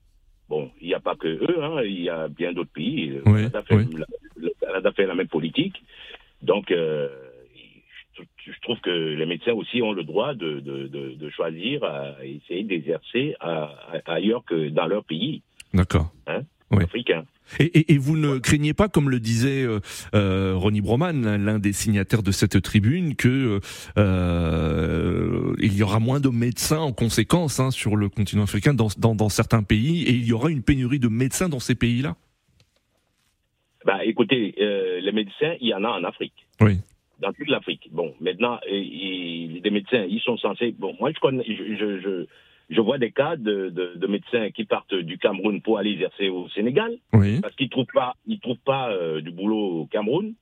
bon, 0.51 0.70
il 0.81 0.89
y 0.89 0.93
a 0.93 1.00
pas 1.00 1.15
que 1.15 1.29
eux, 1.29 1.63
hein, 1.63 1.81
il 1.84 2.01
y 2.01 2.10
a 2.10 2.27
bien 2.27 2.51
d'autres 2.51 2.74
pays. 2.74 3.08
Le, 3.08 3.22
Canada 3.22 3.62
fait, 3.63 3.88
la, 4.84 4.91
fait, 4.91 5.05
la, 5.05 5.15
même 5.15 5.29
politique. 5.29 5.81
Donc, 6.41 6.72
euh, 6.72 7.08
je 8.46 8.60
trouve 8.62 8.79
que 8.81 8.89
les 8.89 9.25
médecins 9.25 9.53
aussi 9.53 9.81
ont 9.81 9.93
le 9.93 10.03
droit 10.03 10.34
de, 10.34 10.60
de, 10.60 10.88
de, 10.88 11.29
choisir 11.29 11.84
à 11.86 12.25
essayer 12.25 12.63
d'exercer 12.63 13.36
ailleurs 14.05 14.43
que 14.43 14.70
dans 14.70 14.88
leur 14.88 15.05
pays. 15.05 15.41
D'accord. 15.74 16.12
Hein, 16.27 16.41
Et, 17.59 17.93
et, 17.93 17.97
vous 17.97 18.17
ne 18.17 18.37
craignez 18.37 18.73
pas, 18.73 18.87
comme 18.87 19.09
le 19.09 19.19
disait 19.19 19.63
euh, 19.63 19.79
euh 20.15 20.53
Ronnie 20.55 20.81
Broman, 20.81 21.35
l'un 21.37 21.59
des 21.59 21.73
signataires 21.73 22.23
de 22.23 22.31
cette 22.31 22.61
tribune, 22.61 23.15
que 23.15 23.59
euh, 23.97 25.53
il 25.59 25.75
y 25.75 25.83
aura 25.83 25.99
moins 25.99 26.19
de 26.19 26.29
médecins 26.29 26.79
en 26.79 26.93
conséquence 26.93 27.59
hein, 27.59 27.71
sur 27.71 27.95
le 27.97 28.07
continent 28.09 28.43
africain 28.43 28.73
dans, 28.73 28.87
dans, 28.97 29.15
dans, 29.15 29.29
certains 29.29 29.63
pays, 29.63 30.03
et 30.03 30.11
il 30.11 30.25
y 30.25 30.33
aura 30.33 30.49
une 30.49 30.63
pénurie 30.63 30.99
de 30.99 31.09
médecins 31.09 31.49
dans 31.49 31.59
ces 31.59 31.75
pays-là? 31.75 32.15
Bah, 33.85 34.05
écoutez, 34.05 34.55
euh, 34.61 35.01
les 35.01 35.11
médecins, 35.11 35.55
il 35.59 35.67
y 35.67 35.73
en 35.73 35.83
a 35.83 35.89
en 35.89 36.03
Afrique. 36.03 36.47
Oui 36.61 36.77
dans 37.19 37.31
toute 37.33 37.49
l'Afrique. 37.49 37.87
Bon, 37.91 38.15
maintenant, 38.19 38.59
les 38.67 39.61
médecins, 39.71 40.03
ils 40.09 40.21
sont 40.21 40.37
censés. 40.37 40.73
Bon, 40.77 40.95
moi, 40.99 41.11
je, 41.13 41.19
connais, 41.19 41.43
je, 41.47 41.75
je, 41.75 41.99
je, 42.01 42.25
vois 42.79 42.97
des 42.97 43.11
cas 43.11 43.35
de, 43.35 43.69
de, 43.69 43.93
de, 43.97 44.07
médecins 44.07 44.49
qui 44.51 44.63
partent 44.63 44.95
du 44.95 45.17
Cameroun 45.17 45.61
pour 45.61 45.77
aller 45.77 45.91
exercer 45.91 46.29
au 46.29 46.47
Sénégal, 46.49 46.95
oui. 47.11 47.41
parce 47.41 47.53
qu'ils 47.55 47.69
trouvent 47.69 47.85
pas, 47.93 48.15
ils 48.25 48.39
trouvent 48.39 48.63
pas 48.63 48.91
euh, 48.91 49.19
du 49.19 49.31
boulot 49.31 49.81
au 49.81 49.85
Cameroun. 49.87 50.33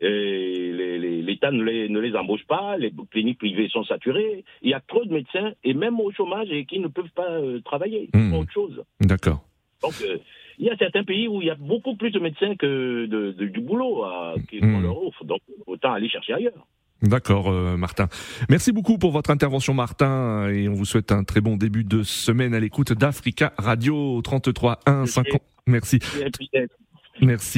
L'État 0.00 1.50
ne 1.50 1.62
les, 1.62 1.88
ne 1.90 1.98
les 2.00 2.16
embauche 2.16 2.44
pas, 2.46 2.76
les 2.78 2.92
cliniques 3.10 3.38
privées 3.38 3.68
sont 3.68 3.84
saturées. 3.84 4.44
Il 4.62 4.70
y 4.70 4.74
a 4.74 4.80
trop 4.80 5.04
de 5.04 5.12
médecins, 5.12 5.52
et 5.62 5.74
même 5.74 6.00
au 6.00 6.10
chômage, 6.10 6.50
et 6.50 6.64
qui 6.64 6.78
ne 6.78 6.88
peuvent 6.88 7.12
pas 7.14 7.30
euh, 7.30 7.60
travailler. 7.60 8.08
Mmh. 8.14 8.34
autre 8.34 8.52
chose. 8.52 8.82
D'accord. 9.00 9.44
Donc, 9.82 9.94
euh, 10.02 10.18
il 10.58 10.66
y 10.66 10.70
a 10.70 10.76
certains 10.76 11.04
pays 11.04 11.28
où 11.28 11.42
il 11.42 11.48
y 11.48 11.50
a 11.50 11.54
beaucoup 11.54 11.96
plus 11.96 12.10
de 12.10 12.18
médecins 12.18 12.54
que 12.56 13.06
de, 13.06 13.32
du 13.32 13.60
boulot 13.60 14.04
à, 14.04 14.34
qui 14.48 14.60
mmh. 14.60 14.82
leur 14.82 15.02
offre. 15.02 15.24
Donc, 15.24 15.40
autant 15.66 15.92
aller 15.92 16.08
chercher 16.08 16.34
ailleurs. 16.34 16.66
D'accord, 17.02 17.50
euh, 17.50 17.76
Martin. 17.76 18.08
Merci 18.48 18.72
beaucoup 18.72 18.98
pour 18.98 19.12
votre 19.12 19.30
intervention, 19.30 19.74
Martin, 19.74 20.48
et 20.48 20.68
on 20.68 20.74
vous 20.74 20.84
souhaite 20.84 21.12
un 21.12 21.24
très 21.24 21.40
bon 21.40 21.56
début 21.56 21.84
de 21.84 22.02
semaine 22.02 22.54
à 22.54 22.60
l'écoute 22.60 22.92
d'Africa 22.92 23.52
Radio 23.58 24.20
33 24.22 24.80
1 24.86 25.06
50. 25.06 25.42
Merci. 25.66 25.98
Merci 26.18 26.50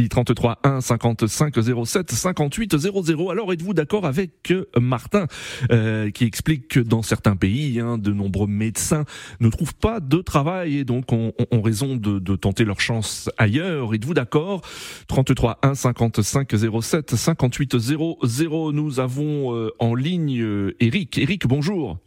33 0.09 0.59
1 0.63 0.81
55 0.81 1.55
07 1.85 2.11
58 2.11 2.77
00. 2.77 3.31
Alors 3.31 3.53
êtes-vous 3.53 3.75
d'accord 3.75 4.07
avec 4.07 4.51
euh, 4.51 4.67
Martin 4.79 5.27
euh, 5.71 6.11
qui 6.11 6.25
explique 6.25 6.69
que 6.69 6.81
dans 6.81 7.03
certains 7.03 7.37
pays, 7.37 7.81
hein, 7.81 7.99
de 7.99 8.13
nombreux 8.13 8.47
médecins 8.47 9.05
ne 9.41 9.49
trouvent 9.49 9.75
pas 9.75 10.01
de 10.01 10.19
travail 10.19 10.79
et 10.79 10.85
donc 10.85 11.13
ont, 11.13 11.33
raison 11.63 11.97
de, 11.97 12.37
tenter 12.37 12.65
leur 12.65 12.81
chance 12.81 13.31
ailleurs? 13.39 13.95
Êtes-vous 13.95 14.15
d'accord? 14.15 14.63
33 15.09 15.59
1 15.63 15.75
55 15.75 16.55
07 16.83 17.15
58 17.15 17.79
00. 17.79 18.73
Nous 18.73 19.01
avons 19.01 19.55
euh, 19.55 19.71
en 19.79 19.95
ligne 19.95 20.73
Eric. 20.81 21.19
Eric, 21.19 21.47
bonjour. 21.47 21.99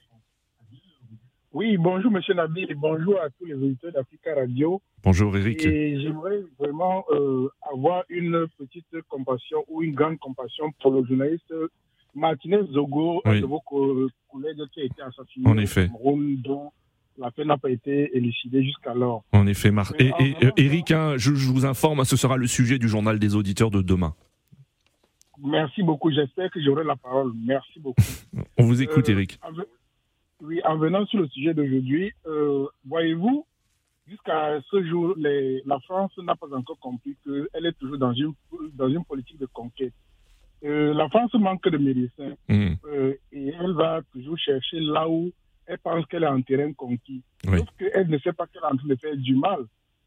Oui, 1.51 1.77
bonjour 1.77 2.12
Monsieur 2.12 2.36
Nabil 2.36 2.68
et 2.70 2.75
bonjour 2.75 3.20
à 3.20 3.29
tous 3.32 3.46
les 3.46 3.56
auditeurs 3.56 3.91
d'Africa 3.91 4.36
Radio. 4.36 4.82
Bonjour 5.03 5.36
Eric. 5.36 5.65
Et 5.65 6.00
j'aimerais 6.00 6.44
vraiment 6.60 7.06
euh, 7.10 7.50
avoir 7.74 8.03
une 8.08 8.46
petite 8.60 8.86
compassion 9.08 9.65
ou 9.68 9.82
une 9.82 9.96
grande 9.96 10.20
compassion 10.20 10.72
pour 10.79 10.91
le 10.91 11.03
journaliste 11.06 11.51
Martinez 12.13 12.62
Zogo, 12.72 13.22
un 13.25 13.39
de 13.39 13.46
vos 13.46 13.62
collègues 13.62 14.62
qui 14.72 14.82
a 14.82 14.84
été 14.84 15.01
assassiné 15.01 15.48
en 15.48 15.58
effet. 15.58 15.88
Cameroun, 15.88 16.38
dont 16.44 16.72
la 17.18 17.32
peine 17.32 17.48
n'a 17.48 17.58
pas 17.58 17.72
été 17.72 18.15
élucidée 18.15 18.63
jusqu'alors. 18.63 19.24
En 19.34 19.48
effet, 19.48 19.72
Mar 19.72 19.91
et, 19.98 20.12
et, 20.20 20.36
Eric, 20.58 20.91
hein, 20.91 21.13
je, 21.18 21.34
je, 21.34 21.48
vous 21.50 21.65
informe, 21.65 22.06
ce 22.06 22.15
sera 22.15 22.38
le 22.38 22.46
sujet 22.46 22.77
du 22.77 22.88
journal 22.88 23.18
des 23.18 23.36
auditeurs 23.36 23.72
de 23.72 23.82
demain. 23.82 24.13
Merci 25.44 25.82
beaucoup, 25.82 26.12
j'espère 26.12 26.51
que 26.51 26.62
j'aurai 26.62 26.84
la 26.84 26.96
parole. 26.96 27.32
Merci 27.46 27.79
beaucoup. 27.79 28.01
On 28.58 28.63
vous 28.63 28.82
écoute, 28.82 29.10
euh, 29.10 29.13
Eric. 29.13 29.39
Oui, 30.41 30.62
en 30.63 30.77
venant 30.77 31.05
sur 31.05 31.19
le 31.19 31.27
sujet 31.27 31.53
d'aujourd'hui, 31.53 32.12
euh, 32.25 32.65
voyez-vous, 32.86 33.46
jusqu'à 34.08 34.60
ce 34.69 34.84
jour, 34.86 35.13
les, 35.17 35.62
la 35.65 35.79
France 35.81 36.17
n'a 36.17 36.36
pas 36.36 36.48
encore 36.53 36.79
compris 36.79 37.15
qu'elle 37.24 37.65
est 37.65 37.77
toujours 37.77 37.98
dans 37.98 38.13
une, 38.13 38.34
dans 38.74 38.89
une 38.89 39.03
politique 39.03 39.38
de 39.38 39.46
conquête. 39.48 39.93
Euh, 40.63 40.93
la 40.93 41.08
France 41.10 41.34
manque 41.36 41.67
de 41.69 41.77
médecins 41.77 42.36
mmh. 42.50 42.74
euh, 42.86 43.13
et 43.31 43.48
elle 43.48 43.74
va 43.74 44.01
toujours 44.12 44.38
chercher 44.38 44.79
là 44.81 45.08
où 45.08 45.31
elle 45.65 45.77
pense 45.79 46.05
qu'elle 46.08 46.24
est 46.24 46.27
en 46.27 46.41
terrain 46.41 46.74
conquis. 46.74 47.22
Oui. 47.46 47.60
Sauf 47.60 47.69
qu'elle 47.77 48.10
ne 48.10 48.17
sait 48.17 48.34
pas 48.34 48.48
qu'elle 48.48 48.63
est 48.63 48.74
en 48.74 48.75
train 48.75 48.88
de 48.88 48.96
faire 48.96 49.15
du 49.15 49.36
mal 49.36 49.60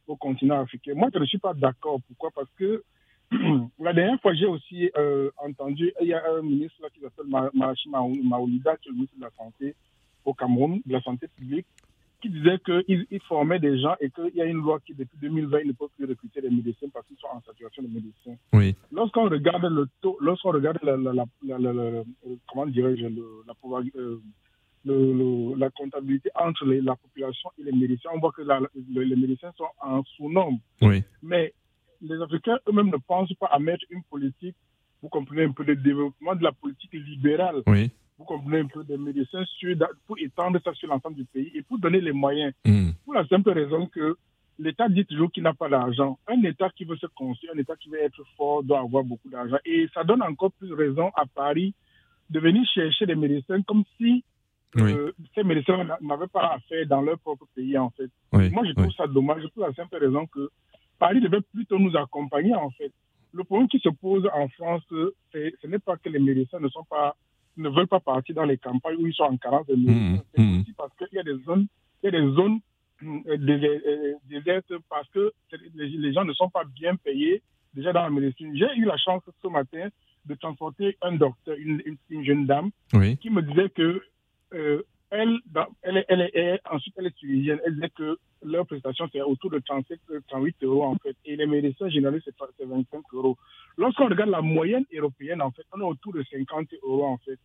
au 0.07 0.17
continent 0.17 0.61
africain. 0.61 0.93
Moi, 0.95 1.09
je 1.15 1.19
ne 1.21 1.25
suis 1.25 1.39
pas 1.39 1.55
d'accord. 1.55 2.01
Pourquoi? 2.07 2.31
Parce 2.35 2.51
que 2.59 2.83
la 3.79 3.93
dernière 3.93 4.21
fois, 4.21 4.35
j'ai 4.35 4.47
aussi 4.47 4.91
euh, 4.97 5.31
entendu, 5.39 5.93
il 6.01 6.09
y 6.09 6.15
a 6.15 6.23
un 6.31 6.43
ministre 6.43 6.77
là, 6.83 6.89
qui 6.93 7.01
s'appelle 7.01 7.27
Marachi 7.55 7.89
Maoulida, 7.89 8.77
qui 8.77 8.89
est 8.89 8.91
le 8.91 8.97
ministre 8.97 9.17
de 9.17 9.23
la 9.23 9.31
Santé, 9.31 9.75
au 10.25 10.35
Cameroun, 10.35 10.81
de 10.85 10.93
la 10.93 11.00
santé 11.02 11.29
publique, 11.29 11.67
qui 12.23 12.31
disait 12.31 12.59
qu'il 12.64 13.07
il 13.11 13.21
formait 13.23 13.59
des 13.59 13.79
gens 13.81 13.97
et 14.00 14.09
qu'il 14.11 14.35
y 14.35 14.41
a 14.41 14.47
une 14.47 14.59
loi 14.59 14.79
qui, 14.87 14.95
depuis 14.95 15.19
2020, 15.21 15.59
il 15.61 15.69
ne 15.69 15.73
peut 15.73 15.88
plus 15.97 16.07
recruter 16.07 16.41
des 16.41 16.50
médecins 16.50 16.87
parce 16.95 17.07
qu'ils 17.07 17.19
sont 17.19 17.26
en 17.26 17.43
saturation 17.43 17.83
de 17.83 17.88
médecins. 17.88 18.37
Oui. 18.52 18.76
Lorsqu'on 18.93 19.29
regarde 19.29 19.64
le 19.64 19.88
taux, 20.00 20.17
lorsqu'on 20.21 20.52
regarde 20.52 20.79
la, 20.83 20.97
la, 20.97 21.12
la, 21.12 21.73
la 21.73 22.02
comment 22.49 22.67
dirais-je, 22.67 23.02
la, 23.02 23.55
euh, 23.97 24.21
le, 24.85 25.12
le, 25.12 25.59
la 25.59 25.71
comptabilité 25.71 26.31
entre 26.37 26.64
les, 26.64 26.81
la 26.81 26.95
population 26.95 27.50
et 27.59 27.64
les 27.64 27.73
médecins, 27.73 28.11
on 28.14 28.21
voit 28.21 28.33
que 28.33 28.43
les 28.43 29.17
médecins 29.17 29.52
sont 29.57 29.69
en 29.81 30.05
sous-nombre. 30.17 30.61
Oui. 30.81 31.02
Mais 31.23 31.52
les 32.00 32.21
Africains 32.23 32.59
eux-mêmes 32.69 32.91
ne 32.91 32.99
pensent 32.99 33.35
pas 33.35 33.47
à 33.47 33.59
mettre 33.59 33.85
une 33.91 34.02
politique, 34.05 34.57
vous 35.02 35.09
comprenez 35.09 35.43
un 35.45 35.52
peu, 35.52 35.64
de 35.64 35.75
développement 35.75 36.37
de 36.37 36.45
la 36.45 36.52
politique 36.52 36.93
libérale. 36.93 37.62
Oui 37.67 37.91
vous 38.19 38.25
comprenez 38.25 38.61
un 38.61 38.66
peu 38.66 38.85
des 38.85 38.99
médecins 38.99 39.45
sur, 39.45 39.76
pour 40.07 40.19
étendre 40.19 40.61
ça 40.62 40.73
sur 40.75 40.88
l'ensemble 40.88 41.16
du 41.16 41.25
pays 41.25 41.50
et 41.54 41.62
pour 41.62 41.78
donner 41.78 42.00
les 42.00 42.12
moyens. 42.12 42.52
Mmh. 42.64 42.90
Pour 43.04 43.14
la 43.14 43.26
simple 43.26 43.50
raison 43.50 43.87
que 43.87 44.16
l'État 44.59 44.88
dit 44.88 45.04
toujours 45.04 45.31
qu'il 45.31 45.42
n'a 45.42 45.54
pas 45.54 45.69
d'argent. 45.69 46.19
Un 46.28 46.42
État 46.42 46.71
qui 46.71 46.85
veut 46.85 46.97
se 46.97 47.07
construire, 47.07 47.52
un 47.54 47.59
État 47.59 47.76
qui 47.76 47.88
veut 47.88 48.00
être 48.00 48.23
fort, 48.37 48.62
doit 48.62 48.81
avoir 48.81 49.04
beaucoup 49.04 49.28
d'argent. 49.28 49.57
Et 49.64 49.88
ça 49.95 50.04
donne 50.04 50.23
encore 50.23 50.52
plus 50.52 50.73
raison 50.73 51.11
à 51.14 51.25
Paris 51.26 51.75
de 52.31 52.40
venir 52.40 52.64
chercher 52.75 53.07
des 53.07 53.14
médecins 53.14 53.62
comme 53.62 53.85
si 53.99 54.25
oui. 54.76 54.92
euh, 54.92 55.12
ces 55.35 55.42
médecins 55.42 55.85
n'avaient 56.00 56.26
pas 56.28 56.54
affaire 56.54 56.87
dans 56.87 57.02
leur 57.02 57.19
propre 57.19 57.47
pays, 57.54 57.76
en 57.76 57.90
fait. 57.90 58.11
Oui. 58.33 58.50
Moi, 58.50 58.64
je 58.66 58.73
trouve 58.73 58.87
oui. 58.87 58.95
ça 58.97 59.07
dommage 59.07 59.42
pour 59.54 59.66
la 59.66 59.73
simple 59.75 59.97
raison 59.97 60.26
que 60.26 60.50
Paris 60.99 61.21
devait 61.21 61.42
plutôt 61.52 61.78
nous 61.78 61.95
accompagner, 61.97 62.54
en 62.54 62.71
fait. 62.71 62.92
Le 63.35 63.45
problème 63.45 63.69
qui 63.69 63.78
se 63.81 63.88
pose 63.88 64.28
en 64.33 64.49
France, 64.49 64.83
ce 64.90 65.66
n'est 65.66 65.78
pas 65.78 65.97
que 65.97 66.09
les 66.09 66.19
médecins 66.19 66.61
ne 66.61 66.69
sont 66.69 66.85
pas 66.85 67.16
ne 67.57 67.69
veulent 67.69 67.87
pas 67.87 68.01
partir 68.01 68.35
dans 68.35 68.45
les 68.45 68.59
campagnes 68.59 68.97
où 68.97 69.07
ils 69.07 69.15
sont 69.15 69.25
en 69.25 69.37
carence 69.37 69.67
de 69.67 69.77
médecins. 69.77 70.25
C'est 70.35 70.43
mmh. 70.43 70.61
aussi 70.61 70.73
parce 70.73 70.95
qu'il 70.97 71.09
y 71.13 71.19
a 71.19 71.23
des 71.23 71.39
zones, 71.45 71.67
il 72.03 72.07
y 72.07 72.09
a 72.09 72.21
des 72.21 72.33
zones 72.35 72.61
désertes 74.29 74.73
parce 74.89 75.09
que 75.11 75.33
les 75.75 76.13
gens 76.13 76.25
ne 76.25 76.33
sont 76.33 76.51
pas 76.51 76.65
bien 76.65 76.97
payés 76.97 77.43
déjà 77.75 77.93
dans 77.93 78.03
la 78.03 78.11
médecine. 78.11 78.57
J'ai 78.57 78.75
eu 78.77 78.85
la 78.85 78.97
chance 78.97 79.23
ce 79.43 79.49
matin 79.49 79.89
de 80.27 80.35
transporter 80.35 80.97
un 81.03 81.13
docteur, 81.13 81.57
une, 81.59 81.83
une, 81.85 81.97
une 82.11 82.25
jeune 82.25 82.47
dame, 82.47 82.71
oui. 82.93 83.17
qui 83.17 83.31
me 83.31 83.43
disait 83.43 83.71
que 83.71 84.03
euh, 84.55 84.83
elle, 85.11 85.39
elle, 85.83 86.05
elle, 86.09 86.31
elle, 86.33 86.61
ensuite 86.71 86.95
elle 86.97 87.07
est 87.07 87.17
tunisienne. 87.17 87.61
Elle 87.67 87.75
disait 87.75 87.91
que 87.91 88.19
leur 88.43 88.67
prestation 88.67 89.09
c'est 89.13 89.21
autour 89.21 89.51
de 89.51 89.59
37, 89.59 90.01
38 90.29 90.57
euros 90.63 90.85
en 90.85 90.97
fait, 90.97 91.17
et 91.25 91.37
les 91.37 91.47
médecins 91.47 91.89
généralistes 91.89 92.31
c'est 92.59 92.65
25 92.65 93.03
euros. 93.13 93.37
Lorsqu'on 93.76 94.09
regarde 94.09 94.31
la 94.31 94.43
moyenne 94.43 94.85
européenne 94.95 95.43
en 95.43 95.50
fait, 95.50 95.64
on 95.73 95.81
est 95.81 95.85
autour 95.85 96.12
de 96.12 96.23
50 96.23 96.69
euros 96.83 97.07
en 97.07 97.19
fait. 97.19 97.38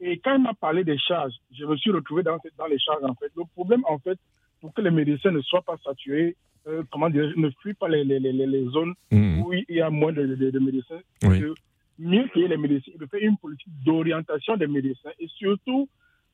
Et 0.00 0.18
quand 0.18 0.36
on 0.36 0.40
m'a 0.40 0.54
parlé 0.54 0.84
des 0.84 0.98
charges, 0.98 1.34
je 1.56 1.64
me 1.64 1.76
suis 1.76 1.90
retrouvé 1.90 2.22
dans, 2.22 2.38
dans 2.58 2.66
les 2.66 2.78
charges 2.78 3.04
en 3.04 3.14
fait. 3.14 3.30
Le 3.36 3.44
problème 3.54 3.82
en 3.88 3.98
fait, 3.98 4.18
pour 4.60 4.72
que 4.74 4.80
les 4.80 4.90
médecins 4.90 5.30
ne 5.30 5.40
soient 5.40 5.62
pas 5.62 5.76
saturés, 5.84 6.36
euh, 6.66 6.82
comment 6.90 7.10
dire, 7.10 7.32
ne 7.36 7.50
fuient 7.60 7.74
pas 7.74 7.88
les, 7.88 8.04
les, 8.04 8.18
les, 8.18 8.32
les 8.32 8.64
zones 8.70 8.94
mmh. 9.10 9.42
où 9.42 9.52
il 9.52 9.64
y 9.68 9.80
a 9.80 9.90
moins 9.90 10.12
de, 10.12 10.26
de, 10.26 10.50
de 10.50 10.58
médecins, 10.58 11.00
oui. 11.24 11.40
de 11.40 11.54
mieux 11.98 12.26
payer 12.32 12.48
les 12.48 12.56
médecins, 12.56 12.92
de 12.98 13.06
faire 13.06 13.20
une 13.22 13.36
politique 13.36 13.72
d'orientation 13.84 14.56
des 14.56 14.66
médecins 14.66 15.10
et 15.18 15.28
surtout 15.28 15.88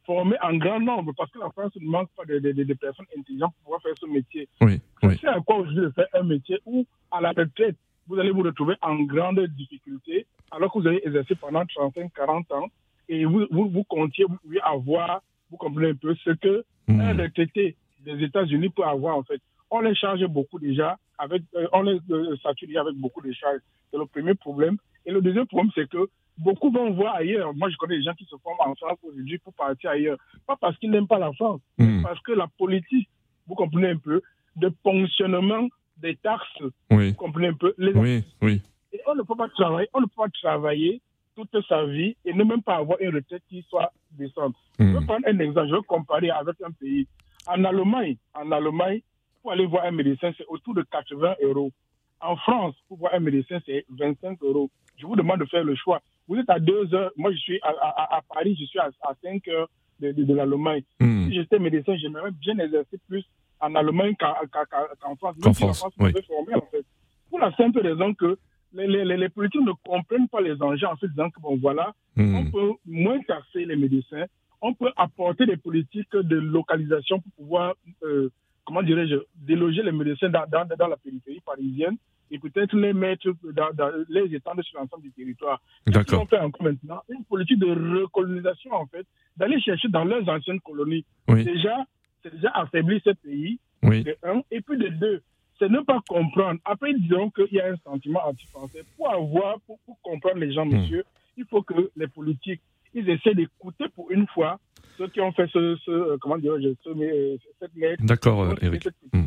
former 0.06 0.36
en 0.42 0.56
grand 0.56 0.80
nombre 0.80 1.12
parce 1.16 1.30
que 1.30 1.38
la 1.38 1.50
France 1.50 1.72
ne 1.76 1.86
manque 1.88 2.10
pas 2.16 2.24
de, 2.24 2.38
de, 2.38 2.52
de, 2.52 2.74
personnes 2.74 3.06
intelligentes 3.16 3.52
pour 3.56 3.64
pouvoir 3.64 3.82
faire 3.82 3.94
ce 4.00 4.06
métier. 4.06 4.48
Oui, 4.60 4.80
oui. 5.02 5.18
C'est 5.20 5.28
à 5.28 5.40
quoi 5.40 5.56
aujourd'hui 5.56 5.82
de 5.82 5.90
faire 5.90 6.06
un 6.14 6.22
métier 6.22 6.58
où, 6.64 6.86
à 7.10 7.20
la 7.20 7.30
retraite, 7.30 7.76
vous 8.10 8.18
allez 8.18 8.32
vous 8.32 8.42
retrouver 8.42 8.74
en 8.82 8.96
grande 9.04 9.40
difficulté 9.56 10.26
alors 10.50 10.72
que 10.72 10.80
vous 10.80 10.86
avez 10.88 11.00
exercé 11.06 11.36
pendant 11.36 11.64
35, 11.64 12.12
40 12.12 12.52
ans 12.52 12.66
et 13.08 13.24
vous, 13.24 13.46
vous, 13.52 13.70
vous 13.70 13.84
comptiez 13.84 14.24
vous 14.24 14.36
pouvez 14.42 14.60
avoir, 14.62 15.22
vous 15.48 15.56
comprenez 15.56 15.90
un 15.90 15.94
peu 15.94 16.12
ce 16.16 16.30
que 16.30 16.64
mmh. 16.88 17.00
un 17.00 17.16
retraité 17.16 17.76
des 18.00 18.24
États-Unis 18.24 18.70
peut 18.70 18.82
avoir 18.82 19.16
en 19.16 19.22
fait. 19.22 19.40
On 19.70 19.80
les 19.80 19.94
charge 19.94 20.26
beaucoup 20.26 20.58
déjà, 20.58 20.98
avec, 21.18 21.42
euh, 21.54 21.68
on 21.72 21.82
les 21.82 22.00
euh, 22.10 22.36
sature 22.42 22.80
avec 22.80 22.96
beaucoup 22.96 23.22
de 23.22 23.30
charges. 23.32 23.60
C'est 23.92 23.98
le 23.98 24.06
premier 24.06 24.34
problème. 24.34 24.76
Et 25.06 25.12
le 25.12 25.20
deuxième 25.20 25.46
problème, 25.46 25.70
c'est 25.76 25.88
que 25.88 26.08
beaucoup 26.36 26.72
vont 26.72 26.90
voir 26.90 27.14
ailleurs. 27.14 27.54
Moi, 27.54 27.70
je 27.70 27.76
connais 27.76 27.96
des 27.96 28.02
gens 28.02 28.14
qui 28.14 28.24
se 28.24 28.36
forment 28.42 28.70
en 28.70 28.74
France 28.74 28.98
aujourd'hui 29.04 29.38
pour 29.38 29.54
partir 29.54 29.90
ailleurs. 29.90 30.18
Pas 30.48 30.56
parce 30.56 30.76
qu'ils 30.78 30.90
n'aiment 30.90 31.06
pas 31.06 31.20
la 31.20 31.32
France, 31.34 31.60
mmh. 31.78 32.02
parce 32.02 32.18
que 32.22 32.32
la 32.32 32.48
politique, 32.58 33.08
vous 33.46 33.54
comprenez 33.54 33.90
un 33.90 33.98
peu, 33.98 34.20
de 34.56 34.68
ponctionnement 34.82 35.68
des 36.00 36.16
taxes. 36.16 36.62
Vous 36.90 37.14
comprenez 37.14 37.48
un 37.48 37.54
peu 37.54 37.74
les 37.78 37.92
Oui, 37.92 38.24
oui. 38.42 38.62
Et 38.92 39.00
on 39.06 39.14
ne 39.14 39.22
peut 39.22 39.36
pas 39.36 39.48
travailler, 39.48 39.88
on 39.94 40.00
ne 40.00 40.06
peut 40.06 40.12
pas 40.16 40.28
travailler 40.42 41.00
toute 41.36 41.66
sa 41.68 41.84
vie 41.86 42.16
et 42.24 42.32
ne 42.32 42.44
même 42.44 42.62
pas 42.62 42.76
avoir 42.76 43.00
une 43.00 43.14
retraite 43.14 43.42
qui 43.48 43.62
soit 43.68 43.92
décente. 44.12 44.54
Je 44.78 44.84
vais 44.84 45.00
hmm. 45.00 45.06
prendre 45.06 45.26
un 45.26 45.38
exemple, 45.38 45.68
je 45.68 45.74
vais 45.76 45.82
comparer 45.86 46.30
avec 46.30 46.56
un 46.62 46.72
pays. 46.72 47.06
En 47.46 47.64
Allemagne, 47.64 48.16
en 48.34 48.50
Allemagne, 48.52 49.00
pour 49.40 49.52
aller 49.52 49.66
voir 49.66 49.84
un 49.84 49.92
médecin, 49.92 50.32
c'est 50.36 50.46
autour 50.48 50.74
de 50.74 50.82
80 50.82 51.36
euros. 51.42 51.72
En 52.20 52.36
France, 52.36 52.74
pour 52.88 52.98
voir 52.98 53.14
un 53.14 53.20
médecin, 53.20 53.58
c'est 53.64 53.86
25 53.88 54.42
euros. 54.42 54.70
Je 54.96 55.06
vous 55.06 55.16
demande 55.16 55.40
de 55.40 55.46
faire 55.46 55.64
le 55.64 55.74
choix. 55.74 56.02
Vous 56.28 56.36
êtes 56.36 56.50
à 56.50 56.58
2 56.58 56.94
heures, 56.94 57.12
moi 57.16 57.32
je 57.32 57.38
suis 57.38 57.58
à, 57.62 58.20
Paris, 58.28 58.56
je 58.60 58.66
suis 58.66 58.78
à, 58.78 58.90
5 59.22 59.48
heures 59.48 59.68
de, 60.00 60.12
de, 60.12 60.34
l'Allemagne. 60.34 60.82
Hmm. 60.98 61.28
Si 61.28 61.34
j'étais 61.34 61.58
médecin, 61.58 61.96
j'aimerais 61.96 62.30
bien 62.32 62.58
exercer 62.58 62.98
plus 63.08 63.24
en 63.60 63.74
Allemagne 63.74 64.14
qu'en 64.18 65.16
France. 65.16 65.36
Même 65.44 65.54
France, 65.54 65.78
France 65.78 65.92
oui. 65.98 66.12
en 66.54 66.60
fait. 66.70 66.84
Pour 67.28 67.38
la 67.38 67.54
simple 67.56 67.80
raison 67.80 68.14
que 68.14 68.38
les, 68.72 68.86
les, 68.86 69.16
les, 69.16 69.28
politiques 69.28 69.62
ne 69.62 69.72
comprennent 69.84 70.28
pas 70.28 70.40
les 70.40 70.60
enjeux 70.62 70.86
en 70.86 70.96
se 70.96 71.06
disant 71.06 71.30
que, 71.30 71.40
bon, 71.40 71.56
voilà, 71.56 71.92
hmm. 72.16 72.34
on 72.34 72.50
peut 72.50 72.72
moins 72.86 73.20
taxer 73.22 73.64
les 73.64 73.76
médecins, 73.76 74.26
on 74.62 74.74
peut 74.74 74.90
apporter 74.96 75.46
des 75.46 75.56
politiques 75.56 76.14
de 76.14 76.36
localisation 76.36 77.20
pour 77.20 77.32
pouvoir, 77.32 77.74
euh, 78.02 78.30
comment 78.64 78.82
dirais-je, 78.82 79.16
déloger 79.34 79.82
les 79.82 79.92
médecins 79.92 80.28
dans, 80.28 80.44
dans, 80.48 80.66
dans, 80.76 80.88
la 80.88 80.96
périphérie 80.96 81.40
parisienne 81.44 81.96
et 82.30 82.38
peut-être 82.38 82.76
les 82.76 82.92
mettre 82.92 83.28
dans, 83.52 83.72
dans 83.74 83.90
les 84.08 84.34
étendre 84.34 84.62
sur 84.62 84.78
l'ensemble 84.78 85.02
du 85.02 85.12
territoire. 85.12 85.60
D'accord. 85.86 86.22
On 86.22 86.26
fait 86.26 86.38
encore 86.38 86.62
maintenant? 86.62 87.00
Une 87.08 87.24
politique 87.24 87.58
de 87.58 88.02
recolonisation, 88.02 88.72
en 88.72 88.86
fait, 88.86 89.06
d'aller 89.36 89.60
chercher 89.60 89.88
dans 89.88 90.04
leurs 90.04 90.28
anciennes 90.28 90.60
colonies. 90.60 91.04
Déjà, 91.26 91.84
c'est 92.22 92.34
déjà 92.34 92.50
affaibli 92.54 93.00
ce 93.04 93.10
pays, 93.10 93.58
de 93.82 94.16
un, 94.22 94.42
et 94.50 94.60
puis 94.60 94.78
de 94.78 94.88
deux, 94.88 95.22
c'est 95.58 95.68
ne 95.68 95.80
pas 95.80 96.00
comprendre. 96.08 96.58
Après, 96.64 96.92
disons 96.94 97.30
qu'il 97.30 97.52
y 97.52 97.60
a 97.60 97.72
un 97.72 97.76
sentiment 97.84 98.20
anti-français. 98.26 98.82
Pour 98.96 99.10
avoir, 99.10 99.60
pour, 99.60 99.78
comprendre 100.02 100.38
les 100.38 100.52
gens, 100.52 100.64
hmm. 100.64 100.74
monsieur, 100.74 101.04
il 101.36 101.44
faut 101.44 101.62
que 101.62 101.90
les 101.96 102.08
politiques, 102.08 102.62
ils 102.94 103.08
essaient 103.08 103.34
d'écouter 103.34 103.84
pour 103.94 104.10
une 104.10 104.26
fois 104.28 104.58
ceux 104.98 105.08
qui 105.08 105.20
ont 105.20 105.32
fait 105.32 105.48
ce, 105.52 105.76
ce 105.84 106.16
comment 106.18 106.38
dire, 106.38 106.54
ce, 106.82 107.38
cette 107.58 107.74
lettre. 107.76 108.02
D'accord, 108.04 108.54
Eric. 108.60 108.88
Hmm. 109.12 109.24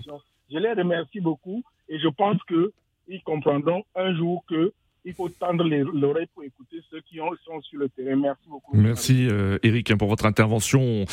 Je 0.52 0.58
les 0.58 0.74
remercie 0.74 1.22
beaucoup 1.22 1.64
et 1.88 2.00
je 2.00 2.08
pense 2.10 2.38
qu'ils 2.44 3.24
comprendront 3.24 3.84
un 3.96 4.16
jour 4.16 4.44
que 4.48 4.74
il 5.06 5.14
faut 5.14 5.30
tendre 5.30 5.66
l'oreille 5.66 6.28
pour 6.34 6.44
écouter 6.44 6.78
ceux 6.90 7.02
qui 7.02 7.18
sont 7.18 7.62
sur 7.62 7.80
le 7.80 7.90
terrain. 7.90 8.16
Merci 8.16 8.50
beaucoup. 8.50 8.78
Merci 8.78 9.28
euh, 9.30 9.58
Eric 9.64 9.92
hein, 9.92 9.98
pour 9.98 10.08
votre 10.08 10.26
intervention 10.26 11.06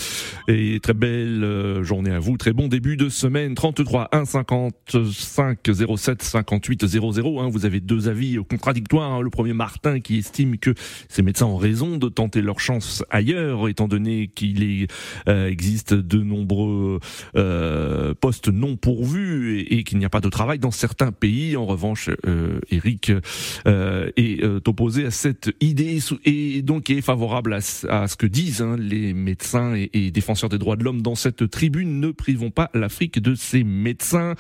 et 0.49 0.79
très 0.81 0.95
belle 0.95 1.43
euh, 1.43 1.83
journée 1.83 2.13
à 2.13 2.19
vous. 2.19 2.37
Très 2.37 2.53
bon 2.53 2.69
début 2.69 2.97
de 2.97 3.09
semaine. 3.09 3.55
33 3.55 4.09
1 4.13 4.25
55 4.25 5.59
07 5.97 6.23
58 6.23 6.87
00. 6.87 7.51
vous 7.51 7.67
avez 7.67 7.81
deux 7.81 8.09
avis 8.09 8.37
contradictoires. 8.49 9.13
Hein. 9.13 9.23
Le 9.23 9.31
premier 9.31 9.55
Martin 9.55 10.01
qui 10.01 10.19
estime 10.19 10.59
que 10.59 10.75
ces 11.09 11.23
médecins 11.23 11.47
ont 11.47 11.57
raison 11.57 11.97
de 11.97 12.09
tenter 12.09 12.43
leur 12.43 12.61
chance 12.61 13.05
ailleurs, 13.11 13.69
étant 13.69 13.89
donné 13.89 14.29
qu'il 14.29 14.87
euh, 15.29 15.49
existe 15.49 15.95
de 15.95 16.19
nombreux 16.19 17.01
euh, 17.37 18.15
postes 18.15 18.49
non 18.49 18.77
pourvus 18.77 19.61
et, 19.69 19.85
qu'il 19.85 19.99
n'y 19.99 20.05
a 20.05 20.11
pas 20.11 20.21
de 20.21 20.29
travail 20.29 20.59
dans 20.59 20.71
certains 20.71 21.13
pays. 21.13 21.57
En 21.57 21.67
revanche, 21.67 22.11
Eric 22.71 23.13
euh, 23.81 24.11
est 24.17 24.45
euh, 24.45 24.61
opposé 24.67 25.07
à 25.07 25.11
cette 25.11 25.51
idée 25.61 25.99
et 26.25 26.63
donc 26.63 26.91
est 26.91 27.01
favorable 27.01 27.55
à, 27.55 27.61
ce 27.61 28.17
que 28.17 28.27
disent 28.27 28.61
hein, 28.61 28.77
les 28.79 29.15
médecins 29.15 29.75
et, 29.75 30.11
défenseurs 30.11 30.51
des 30.51 30.59
droits 30.59 30.77
de 30.77 30.85
l'homme 30.85 31.03
dans 31.03 31.15
cette 31.15 31.49
tribune. 31.51 31.99
Ne 31.99 32.11
privons 32.11 32.51
pas 32.51 32.71
l'Afrique 32.75 33.19
de 33.21 33.35
ses 33.35 33.65
médecins. 33.65 34.35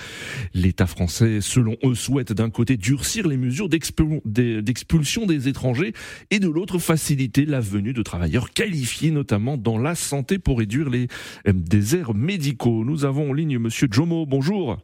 L'État 0.55 0.87
français, 0.87 1.41
selon 1.41 1.77
eux, 1.85 1.95
souhaite 1.95 2.33
d'un 2.33 2.51
côté 2.51 2.77
durcir 2.77 3.27
les 3.27 3.37
mesures 3.37 3.69
d'expulsion 3.69 5.27
des 5.27 5.49
étrangers 5.49 5.93
et 6.31 6.39
de 6.39 6.49
l'autre 6.49 6.79
faciliter 6.79 7.47
la 7.47 7.61
venue 7.61 7.93
de 7.93 8.03
travailleurs 8.03 8.51
qualifiés, 8.51 9.11
notamment 9.11 9.57
dans 9.57 9.79
la 9.79 9.95
santé, 9.95 10.39
pour 10.39 10.59
réduire 10.59 10.91
les 10.91 11.09
euh, 11.49 11.53
déserts 11.55 12.15
médicaux. 12.15 12.85
Nous 12.85 13.05
avons 13.05 13.31
en 13.31 13.33
ligne 13.33 13.59
Monsieur 13.59 13.89
Jomo. 13.91 14.27
Bonjour. 14.27 14.79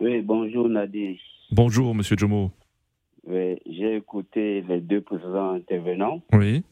Oui, 0.00 0.20
bonjour 0.20 0.68
Nadir. 0.68 1.16
Bonjour 1.52 1.94
Monsieur 1.94 2.16
Jomo. 2.16 2.50
Oui, 3.26 3.58
j'ai 3.66 3.96
écouté 3.96 4.64
les 4.68 4.80
deux 4.80 5.00
précédents 5.00 5.52
intervenants. 5.52 6.22
Oui. 6.32 6.62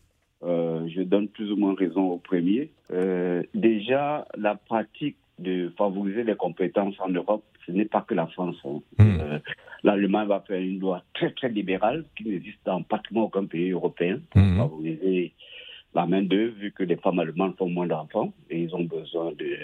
Euh, 0.42 0.88
je 0.88 1.02
donne 1.02 1.28
plus 1.28 1.52
ou 1.52 1.56
moins 1.56 1.74
raison 1.74 2.12
au 2.12 2.18
premier. 2.18 2.70
Euh, 2.92 3.42
déjà, 3.54 4.26
la 4.36 4.54
pratique 4.54 5.16
de 5.38 5.72
favoriser 5.76 6.24
les 6.24 6.34
compétences 6.34 6.98
en 6.98 7.08
Europe, 7.10 7.44
ce 7.66 7.72
n'est 7.72 7.84
pas 7.84 8.02
que 8.02 8.14
la 8.14 8.26
France. 8.26 8.56
Hein. 8.64 8.80
Hmm. 8.98 9.20
Euh, 9.20 9.38
L'Allemagne 9.82 10.28
va 10.28 10.40
faire 10.40 10.60
une 10.60 10.80
loi 10.80 11.02
très 11.14 11.30
très 11.30 11.48
libérale 11.48 12.04
qui 12.16 12.28
n'existe 12.28 12.60
dans 12.64 12.82
pratiquement 12.82 13.24
aucun 13.24 13.46
pays 13.46 13.70
européen 13.70 14.20
pour 14.30 14.42
hmm. 14.42 14.56
favoriser 14.56 15.32
la 15.94 16.06
main 16.06 16.22
d'œuvre, 16.22 16.54
vu 16.58 16.72
que 16.72 16.82
les 16.84 16.96
femmes 16.96 17.18
allemandes 17.18 17.56
font 17.56 17.68
moins 17.68 17.86
d'enfants 17.86 18.32
et 18.48 18.62
ils 18.62 18.74
ont 18.74 18.84
besoin 18.84 19.32
de, 19.32 19.56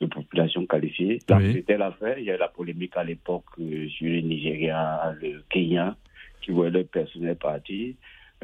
de 0.00 0.06
population 0.06 0.66
qualifiée. 0.66 1.18
C'était 1.52 1.76
l'affaire. 1.76 2.18
Il 2.18 2.24
y 2.24 2.30
a 2.30 2.36
la 2.36 2.48
polémique 2.48 2.96
à 2.96 3.04
l'époque 3.04 3.44
sur 3.56 4.08
le 4.08 4.20
Nigeria, 4.20 5.14
le 5.20 5.42
Kenya 5.48 5.96
qui 6.44 6.52
voient 6.52 6.70
leur 6.70 6.84
personnel 6.86 7.36
partir. 7.36 7.94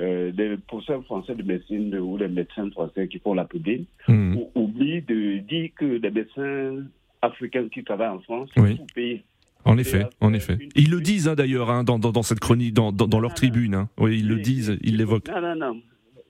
Euh, 0.01 0.33
les 0.35 0.57
professeurs 0.57 1.05
français 1.05 1.35
de 1.35 1.43
médecine 1.43 1.95
ou 1.99 2.17
les 2.17 2.29
médecins 2.29 2.71
français 2.71 3.09
qui 3.09 3.19
font 3.19 3.35
la 3.35 3.45
publique 3.45 3.89
hmm. 4.09 4.37
oublient 4.55 5.03
de 5.03 5.39
dire 5.39 5.71
que 5.77 5.85
les 5.85 6.11
médecins 6.11 6.87
africains 7.21 7.69
qui 7.69 7.85
travaillent 7.85 8.09
en 8.09 8.21
France 8.21 8.49
sont 8.55 8.87
payés. 8.95 9.25
En 9.67 9.77
effet, 9.77 10.07
en 10.21 10.33
effet. 10.33 10.59
Ils 10.75 10.91
le 10.91 11.03
disent 11.03 11.29
hein, 11.29 11.35
d'ailleurs 11.35 11.69
hein, 11.71 11.85
dans, 11.85 11.99
dans, 11.99 12.23
cette 12.23 12.41
chronique, 12.41 12.73
dans, 12.73 12.93
dans, 12.93 13.21
leur 13.21 13.35
tribune. 13.35 13.75
Hein. 13.75 13.91
Oui, 13.99 14.21
ils 14.21 14.29
le 14.29 14.37
disent, 14.37 14.79
ils 14.81 14.97
l'évoquent. 14.97 15.29
Non, 15.29 15.43
non, 15.43 15.55
non. 15.55 15.83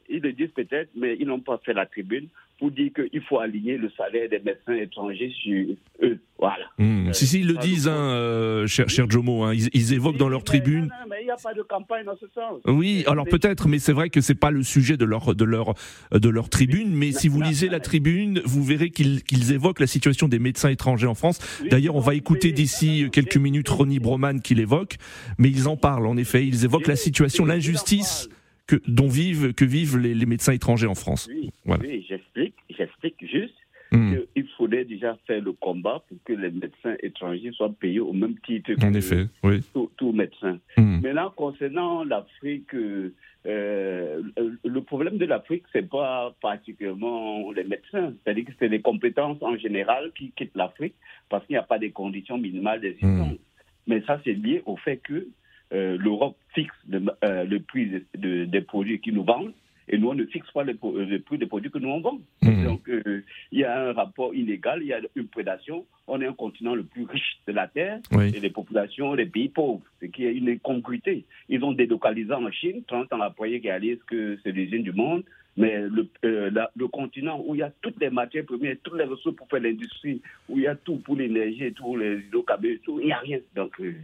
Ils 0.09 0.21
le 0.21 0.33
disent 0.33 0.51
peut-être, 0.51 0.91
mais 0.97 1.17
ils 1.21 1.27
n'ont 1.29 1.39
pas 1.39 1.61
fait 1.65 1.73
la 1.73 1.87
tribune 1.87 2.27
pour 2.61 2.71
dire 2.71 2.91
qu'il 2.95 3.23
faut 3.23 3.41
aligner 3.41 3.79
le 3.79 3.91
salaire 3.97 4.29
des 4.29 4.39
médecins 4.39 4.75
étrangers 4.75 5.33
sur 5.43 5.75
eux. 6.03 6.19
Voilà. 6.39 6.67
Hmm. 6.79 7.09
Euh, 7.09 7.13
si, 7.13 7.27
si, 7.27 7.41
ils 7.41 7.47
le 7.47 7.57
disent, 7.57 7.89
hein, 7.89 7.97
euh, 7.97 8.67
cher, 8.67 8.89
cher 8.89 9.11
Jomo, 9.11 9.45
hein, 9.45 9.55
ils, 9.55 9.93
évoquent 9.95 10.19
dans 10.19 10.29
leur 10.29 10.45
tribune. 10.45 10.85
Non, 10.85 11.07
mais 11.09 11.17
il 11.23 11.25
n'y 11.25 11.31
a 11.31 11.37
pas 11.37 11.55
de 11.55 11.63
campagne 11.63 12.05
dans 12.05 12.17
ce 12.17 12.27
sens. 12.35 12.61
Oui, 12.67 13.03
alors 13.07 13.27
peut-être, 13.27 13.67
mais 13.67 13.79
c'est 13.79 13.95
vrai 13.95 14.11
que 14.11 14.21
c'est 14.21 14.35
pas 14.35 14.51
le 14.51 14.63
sujet 14.63 14.99
de 14.99 15.07
leur, 15.07 15.35
de 15.35 15.45
leur, 15.45 15.75
de 16.13 16.29
leur 16.29 16.51
tribune. 16.51 16.95
Mais 16.95 17.13
si 17.13 17.29
vous 17.29 17.41
lisez 17.41 17.69
la 17.69 17.81
tribune, 17.81 18.43
vous 18.45 18.63
verrez 18.63 18.91
qu'ils 18.91 19.53
évoquent 19.53 19.81
la 19.81 19.87
situation 19.87 20.29
des 20.29 20.39
médecins 20.39 20.69
étrangers 20.69 21.07
en 21.07 21.15
France. 21.15 21.39
D'ailleurs, 21.71 21.97
on 21.97 22.01
va 22.01 22.15
écouter 22.15 22.53
d'ici 22.53 23.09
quelques 23.11 23.39
minutes 23.39 23.69
Ronnie 23.69 24.01
Broman 24.01 24.43
qui 24.43 24.55
l'évoque, 24.55 24.97
mais 25.39 25.49
ils 25.49 25.67
en 25.67 25.79
parlent 25.79 26.07
en 26.07 26.19
effet. 26.19 26.47
Ils 26.47 26.65
évoquent 26.65 26.89
la 26.89 26.97
situation, 26.97 27.47
l'injustice 27.47 28.29
que, 28.71 28.77
dont 28.87 29.09
vivent, 29.09 29.53
que 29.53 29.65
vivent 29.65 29.99
les, 29.99 30.27
médecins 30.27 30.53
étrangers 30.53 30.87
en 30.87 30.95
France. 30.95 31.29
Oui, 31.29 31.51
oui 31.67 32.07
j'explique, 32.09 32.55
j'explique 32.71 33.17
juste 33.21 33.57
hmm. 33.91 34.15
qu'il 34.35 34.47
faudrait 34.57 34.85
déjà 34.85 35.19
faire 35.27 35.43
le 35.43 35.53
combat 35.53 36.05
pour 36.09 36.19
que 36.25 36.33
les 36.33 36.53
médecins 36.53 36.95
étrangers 37.03 37.51
soient 37.53 37.73
payés 37.73 37.99
au 37.99 38.13
même 38.13 38.37
titre 38.47 38.75
que 38.75 38.87
en 38.87 38.95
effet, 38.95 39.27
oui. 39.43 39.61
tous 39.97 40.13
médecins. 40.13 40.59
Hmm. 40.77 41.01
Maintenant, 41.01 41.33
concernant 41.35 42.05
l'Afrique, 42.05 42.73
euh, 42.75 44.23
le 44.65 44.81
problème 44.83 45.19
de 45.19 45.27
l'Afrique, 45.27 45.65
c'est 45.73 45.89
pas 45.89 46.33
particulièrement 46.41 47.51
les 47.51 47.65
médecins, 47.65 48.15
c'est-à-dire 48.23 48.45
que 48.45 48.53
c'est 48.61 48.69
les 48.69 48.81
compétences 48.81 49.39
en 49.41 49.57
général 49.57 50.13
qui 50.17 50.31
quittent 50.37 50.57
l'Afrique 50.57 50.95
parce 51.29 51.45
qu'il 51.47 51.55
n'y 51.55 51.59
a 51.59 51.65
pas 51.65 51.81
des 51.81 51.91
conditions 51.91 52.39
minimales 52.39 52.81
d'existence. 52.81 53.33
Hmm. 53.33 53.89
Mais 53.89 54.01
ça, 54.03 54.21
c'est 54.23 54.35
lié 54.35 54.63
au 54.67 54.77
fait 54.77 54.99
que 54.99 55.27
euh, 55.73 55.97
l'Europe 55.99 56.37
fixe 56.55 56.75
le, 56.89 57.05
euh, 57.25 57.45
le 57.45 57.61
prix 57.61 58.03
des 58.15 58.61
produits 58.61 59.01
qu'ils 59.01 59.15
nous 59.15 59.25
vendent 59.25 59.53
et 59.93 59.99
nous, 59.99 60.09
on 60.09 60.15
ne 60.15 60.25
fixe 60.25 60.51
pas 60.53 60.63
le, 60.63 60.75
prix 60.75 61.37
des 61.37 61.47
produits 61.47 61.71
que 61.71 61.79
nous 61.79 61.91
en 61.91 62.01
vendons. 62.01 62.23
Hmm. 62.43 62.65
Donc, 62.65 62.89
euh, 62.89 63.25
il 63.51 63.59
y 63.59 63.65
a 63.65 63.89
un 63.89 63.93
rapport 63.93 64.33
illégal, 64.33 64.79
il 64.83 64.87
y 64.87 64.93
a 64.93 65.01
une 65.17 65.27
prédation. 65.27 65.85
On 66.07 66.21
est 66.21 66.27
un 66.27 66.33
continent 66.33 66.77
le 66.77 66.85
plus 66.85 67.05
riche 67.05 67.39
de 67.49 67.53
la 67.53 67.67
Terre 67.67 67.99
et 68.13 68.39
les 68.39 68.51
populations, 68.51 69.15
les 69.15 69.27
pays 69.27 69.49
pauvres. 69.49 69.83
C'est 69.99 70.09
qu'il 70.09 70.25
y 70.25 70.29
a 70.29 70.31
une 70.31 70.49
incongruité. 70.49 71.25
Ils 71.49 71.65
ont 71.65 71.73
délocalisé 71.73 72.33
en 72.33 72.51
Chine, 72.53 72.83
30 72.87 73.13
ans 73.15 73.21
après, 73.21 73.51
ils 73.51 73.61
réalisent 73.61 74.03
que 74.07 74.39
c'est 74.45 74.53
l'usine 74.53 74.85
du 74.85 74.93
monde. 74.93 75.25
Mais 75.61 75.79
le, 75.79 76.09
euh, 76.25 76.51
le, 76.75 76.89
continent 76.89 77.43
où 77.47 77.55
il 77.55 77.59
y 77.59 77.63
a 77.63 77.71
toutes 77.83 78.01
les 78.01 78.09
matières 78.09 78.47
premières, 78.47 78.77
toutes 78.83 78.97
les 78.97 79.05
ressources 79.05 79.37
pour 79.37 79.47
faire 79.49 79.61
l'industrie, 79.61 80.23
où 80.49 80.57
il 80.57 80.63
y 80.63 80.67
a 80.67 80.75
tout 80.75 80.97
pour 80.97 81.17
l'énergie, 81.17 81.71
tous 81.75 81.97
les 81.97 82.21
hydrocarbures, 82.21 82.79
tout, 82.83 82.99
il 82.99 83.07
n'y 83.07 83.13
a 83.13 83.19
rien. 83.19 83.41
Donc, 83.55 83.79
euh, 83.79 83.95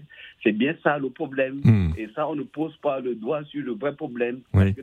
c'est 0.42 0.52
bien 0.52 0.74
ça 0.82 0.98
le 0.98 1.08
problème. 1.08 1.62
Hmm. 1.64 1.92
Et 1.96 2.08
ça, 2.14 2.28
on 2.28 2.34
ne 2.34 2.42
pose 2.42 2.76
pas 2.76 3.00
le 3.00 3.14
doigt 3.14 3.42
sur 3.44 3.64
le 3.64 3.72
vrai 3.72 3.94
problème. 3.96 4.40
Parce 4.52 4.72
que 4.72 4.82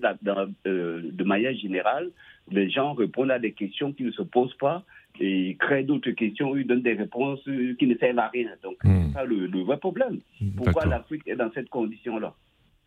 euh, 0.67 1.01
de 1.03 1.23
manière 1.23 1.53
générale, 1.53 2.09
les 2.49 2.71
gens 2.71 2.93
répondent 2.93 3.31
à 3.31 3.37
des 3.37 3.51
questions 3.51 3.93
qui 3.93 4.03
ne 4.03 4.11
se 4.11 4.23
posent 4.23 4.55
pas 4.55 4.83
et 5.19 5.55
créent 5.59 5.83
d'autres 5.83 6.09
questions, 6.11 6.57
ils 6.57 6.65
donnent 6.65 6.81
des 6.81 6.93
réponses 6.93 7.43
qui 7.77 7.85
ne 7.85 7.95
servent 7.97 8.17
à 8.17 8.29
rien. 8.29 8.49
Donc, 8.63 8.83
hmm. 8.83 9.09
c'est 9.09 9.13
ça 9.13 9.25
le, 9.25 9.45
le, 9.45 9.61
vrai 9.61 9.77
problème. 9.77 10.17
Pourquoi 10.57 10.85
l'Afrique 10.87 11.27
est 11.27 11.35
dans 11.35 11.51
cette 11.53 11.69
condition-là? 11.69 12.33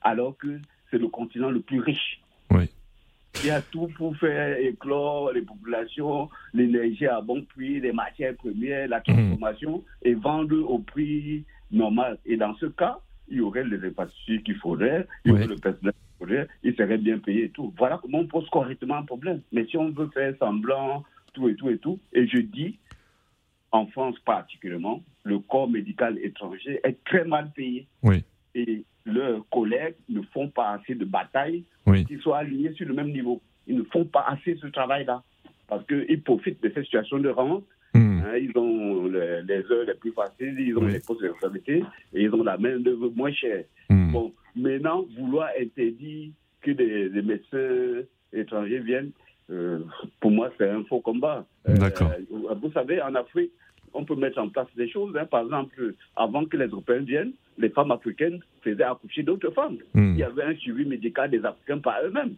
Alors 0.03 0.37
que 0.37 0.59
c'est 0.91 0.99
le 0.99 1.07
continent 1.07 1.51
le 1.51 1.61
plus 1.61 1.79
riche. 1.79 2.21
Il 3.43 3.49
y 3.49 3.51
a 3.51 3.63
tout 3.63 3.89
pour 3.97 4.17
faire 4.17 4.59
éclore 4.59 5.33
les 5.33 5.43
populations, 5.43 6.29
l'énergie 6.55 7.07
à 7.07 7.21
bon 7.21 7.43
prix, 7.43 7.81
les 7.81 7.93
matières 7.93 8.35
premières, 8.37 8.89
la 8.89 9.01
transformation 9.01 9.85
et 10.03 10.15
vendre 10.15 10.59
au 10.59 10.79
prix 10.79 11.45
normal. 11.71 12.19
Et 12.25 12.37
dans 12.37 12.55
ce 12.57 12.67
cas, 12.67 12.99
il 13.29 13.39
y 13.39 13.41
aurait 13.41 13.65
les 13.65 13.85
infrastructures 13.85 14.43
qu'il 14.43 14.57
faudrait, 14.57 15.07
il 15.25 15.31
y 15.31 15.33
aurait 15.33 15.47
le 15.47 15.57
personnel 15.57 15.93
qu'il 15.93 16.27
faudrait, 16.27 16.49
il 16.63 16.75
serait 16.77 16.99
bien 16.99 17.19
payé 17.19 17.45
et 17.45 17.51
tout. 17.51 17.75
Voilà 17.77 17.99
comment 18.01 18.21
on 18.21 18.27
pose 18.27 18.49
correctement 18.51 18.97
un 18.97 19.03
problème. 19.03 19.43
Mais 19.53 19.67
si 19.67 19.77
on 19.77 19.91
veut 19.91 20.09
faire 20.15 20.35
semblant, 20.39 21.05
tout 21.33 21.49
et 21.49 21.57
tout 21.57 21.69
et 21.69 21.79
tout, 21.79 21.99
et 22.13 22.27
je 22.27 22.39
dis, 22.39 22.79
en 23.73 23.87
France 23.89 24.19
particulièrement, 24.21 25.03
le 25.25 25.39
corps 25.41 25.69
médical 25.69 26.19
étranger 26.23 26.81
est 26.85 27.05
très 27.05 27.25
mal 27.25 27.51
payé. 27.53 27.87
Oui. 28.03 28.25
Et 28.55 28.85
leurs 29.07 29.49
collègues 29.51 29.95
ne 30.09 30.21
font 30.33 30.49
pas 30.49 30.73
assez 30.73 30.95
de 30.95 31.05
bataille 31.05 31.65
pour 31.85 31.95
qu'ils 31.95 32.21
soient 32.21 32.39
alignés 32.39 32.73
sur 32.73 32.87
le 32.87 32.95
même 32.95 33.13
niveau. 33.13 33.41
Ils 33.67 33.77
ne 33.77 33.85
font 33.85 34.05
pas 34.05 34.27
assez 34.29 34.57
ce 34.57 34.67
travail-là. 34.67 35.23
Parce 35.69 35.85
qu'ils 35.87 36.23
profitent 36.23 36.63
de 36.63 36.71
cette 36.75 36.85
situation 36.85 37.19
de 37.19 37.29
rente. 37.29 37.65
Hmm. 37.95 38.21
Hein, 38.21 38.37
ils 38.37 38.53
ont 38.59 39.07
les, 39.07 39.65
heures 39.71 39.87
les 39.87 39.95
plus 39.95 40.13
faciles, 40.13 40.59
ils 40.59 40.77
ont 40.77 40.85
les 40.87 41.01
postes 41.01 41.23
de 41.23 41.29
responsabilité 41.29 41.83
et 42.13 42.23
ils 42.23 42.35
ont 42.35 42.43
la 42.43 42.59
main-d'œuvre 42.59 43.11
moins 43.15 43.33
chère. 43.33 43.65
Hmm. 43.89 44.13
Bon, 44.13 44.33
maintenant, 44.55 45.07
vouloir 45.17 45.49
interdire 45.59 46.31
que 46.61 46.73
des, 46.73 47.23
médecins 47.23 48.05
étrangers 48.33 48.81
viennent, 48.81 49.13
euh, 49.51 49.81
pour 50.21 50.31
moi, 50.31 50.51
c'est 50.59 50.69
un 50.69 50.85
faux 50.85 51.01
combat. 51.01 51.47
D'accord. 51.67 52.11
Euh, 52.11 52.55
vous 52.61 52.73
savez, 52.73 53.01
en 53.01 53.15
Afrique, 53.15 53.53
on 53.95 54.05
peut 54.05 54.17
mettre 54.17 54.39
en 54.39 54.49
place 54.49 54.67
des 54.77 54.89
choses. 54.89 55.17
Hein. 55.17 55.27
Par 55.27 55.45
exemple, 55.45 55.95
avant 56.17 56.45
que 56.45 56.57
les 56.57 56.67
Européens 56.67 57.01
viennent, 57.01 57.33
les 57.59 57.71
femmes 57.71 57.91
africaines 57.91 58.41
faisaient 58.63 58.83
accoucher 58.83 59.23
d'autres 59.23 59.51
femmes. 59.51 59.79
Hmm. 59.95 60.13
Il 60.13 60.19
y 60.19 60.23
avait 60.23 60.43
un 60.43 60.55
suivi 60.57 60.85
médical 60.85 61.31
des 61.31 61.45
Africains 61.45 61.79
par 61.79 62.01
eux-mêmes. 62.05 62.35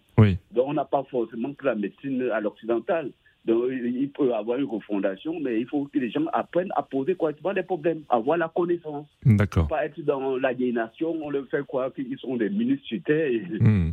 Donc 0.53 0.69
on 0.69 0.75
n'a 0.75 0.85
pas 0.85 1.05
forcément 1.11 1.53
que 1.53 1.67
la 1.67 1.75
médecine 1.75 2.23
à 2.33 2.41
l'occidentale. 2.41 3.11
Donc, 3.45 3.71
il 3.71 4.11
peut 4.11 4.29
y 4.29 4.33
avoir 4.33 4.59
une 4.59 4.67
refondation, 4.67 5.41
mais 5.41 5.59
il 5.59 5.67
faut 5.67 5.89
que 5.91 5.99
les 5.99 6.11
gens 6.11 6.27
apprennent 6.35 6.73
à 6.77 6.83
poser 6.83 7.15
correctement 7.15 7.53
les 7.53 7.63
problèmes, 7.63 8.03
avoir 8.11 8.37
la 8.37 8.53
connaissance. 8.55 9.07
D'accord. 9.25 9.69
Pas 9.69 9.87
être 9.87 9.99
dans 10.03 10.37
l'aliénation, 10.37 11.17
on 11.23 11.31
leur 11.31 11.47
fait 11.47 11.65
croire 11.67 11.95
qu'ils 11.95 12.19
sont 12.19 12.37
des 12.37 12.51
ministres 12.51 12.93
et, 12.93 13.37
et, 13.37 13.43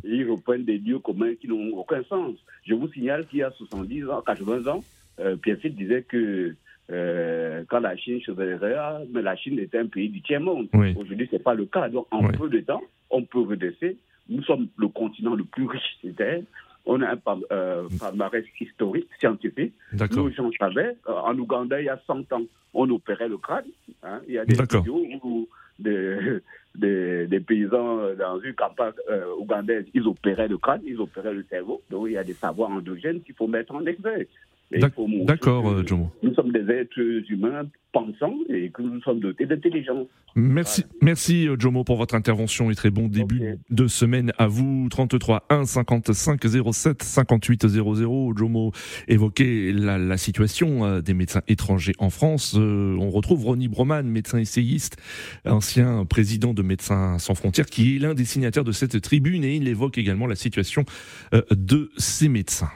ils 0.04 0.30
reprennent 0.30 0.66
des 0.66 0.78
lieux 0.78 1.00
communs 1.00 1.36
qui 1.40 1.48
n'ont 1.48 1.78
aucun 1.78 2.04
sens. 2.04 2.36
Je 2.68 2.74
vous 2.74 2.90
signale 2.90 3.26
qu'il 3.28 3.40
y 3.40 3.44
a 3.44 3.52
70 3.52 4.10
ans, 4.10 4.22
80 4.26 4.70
ans, 4.70 4.84
euh, 5.22 5.38
Pierre 5.38 5.58
disait 5.64 6.02
que 6.02 6.54
euh, 6.92 7.64
quand 7.68 7.80
la 7.80 7.96
Chine 7.98 8.22
faisait 8.22 8.58
mais 9.12 9.22
la 9.22 9.36
Chine 9.36 9.60
était 9.60 9.80
un 9.80 9.88
pays 9.88 10.10
du 10.10 10.22
tiers-monde. 10.22 10.68
Aujourd'hui, 10.74 11.28
ce 11.30 11.36
n'est 11.36 11.42
pas 11.42 11.54
le 11.54 11.66
cas. 11.66 11.90
Donc, 11.90 12.08
en 12.12 12.28
peu 12.30 12.50
de 12.50 12.60
temps, 12.60 12.82
on 13.10 13.24
peut 13.24 13.42
redresser. 13.42 13.98
Nous 14.30 14.44
sommes 14.44 14.68
le 14.78 14.88
continent 14.88 15.36
le 15.36 15.44
plus 15.44 15.66
riche 15.66 15.98
de 16.04 16.12
terre. 16.12 16.42
On 16.88 17.02
a 17.02 17.14
un 17.14 17.20
euh, 17.52 17.88
palmarès 18.00 18.46
historique, 18.60 19.08
scientifique. 19.20 19.74
Nous, 20.12 20.32
j'en 20.32 20.52
savais. 20.60 20.96
Euh, 21.08 21.14
en 21.14 21.38
Ouganda, 21.38 21.82
il 21.82 21.86
y 21.86 21.90
a 21.90 22.00
100 22.06 22.32
ans, 22.32 22.44
on 22.76 22.90
opérait 22.92 23.28
le 23.28 23.38
crâne. 23.38 23.66
Hein. 24.04 24.22
Il 24.28 24.36
y 24.36 24.38
a 24.38 24.46
des 24.46 24.54
vidéos 24.54 25.04
où 25.24 25.48
des, 25.80 26.40
des, 26.76 27.40
paysans 27.40 28.14
dans 28.18 28.40
une 28.40 28.54
campagne 28.54 28.94
euh, 29.10 29.26
ougandaise, 29.40 29.86
ils 29.94 30.08
opéraient 30.08 30.48
le 30.48 30.58
crâne, 30.58 30.82
ils 30.86 31.00
opéraient 31.00 31.34
le 31.34 31.44
cerveau. 31.50 31.82
Donc, 31.90 32.06
il 32.08 32.14
y 32.14 32.18
a 32.18 32.24
des 32.24 32.34
savoirs 32.34 32.70
endogènes 32.70 33.22
qu'il 33.22 33.34
faut 33.34 33.48
mettre 33.48 33.74
en 33.74 33.86
exergue. 33.86 34.28
D'accord, 34.72 35.70
euh, 35.70 35.84
Jomo. 35.86 36.12
Nous 36.24 36.34
sommes 36.34 36.52
des 36.52 36.68
êtres 36.72 37.00
humains 37.30 37.68
pensants 37.94 38.36
et 38.50 38.72
que 38.72 38.82
nous 38.82 39.00
sommes 39.02 39.20
dotés 39.20 39.46
d'intelligence. 39.46 40.08
Merci, 40.36 40.84
merci 41.02 41.48
euh, 41.48 41.56
Jomo 41.58 41.84
pour 41.84 41.98
votre 41.98 42.16
intervention 42.16 42.72
et 42.72 42.76
très 42.76 42.90
bon 42.90 43.08
début 43.08 43.58
de 43.70 43.88
semaine 43.88 44.34
à 44.38 44.48
vous. 44.48 44.88
33 44.90 45.46
1 45.50 45.66
55 45.66 46.42
07 46.74 47.04
58 47.04 47.68
00. 47.68 48.34
Jomo 48.36 48.72
évoquait 49.08 49.72
la, 49.72 50.18
situation 50.18 50.84
euh, 50.84 51.02
des 51.02 51.14
médecins 51.14 51.42
étrangers 51.48 51.94
en 52.00 52.10
France. 52.10 52.56
on 52.56 53.10
retrouve 53.12 53.46
Ronnie 53.46 53.68
Broman, 53.68 54.08
médecin 54.08 54.40
essayiste, 54.40 54.98
ancien 55.46 56.06
président 56.06 56.54
de 56.54 56.64
Médecins 56.64 57.20
sans 57.20 57.36
frontières, 57.36 57.68
qui 57.68 57.96
est 57.96 58.00
l'un 58.00 58.16
des 58.16 58.26
signataires 58.26 58.64
de 58.64 58.72
cette 58.72 59.00
tribune 59.02 59.44
et 59.44 59.56
il 59.56 59.68
évoque 59.68 59.98
également 59.98 60.26
la 60.26 60.36
situation 60.36 60.84
de 61.32 61.92
ces 61.98 62.30
médecins. 62.30 62.70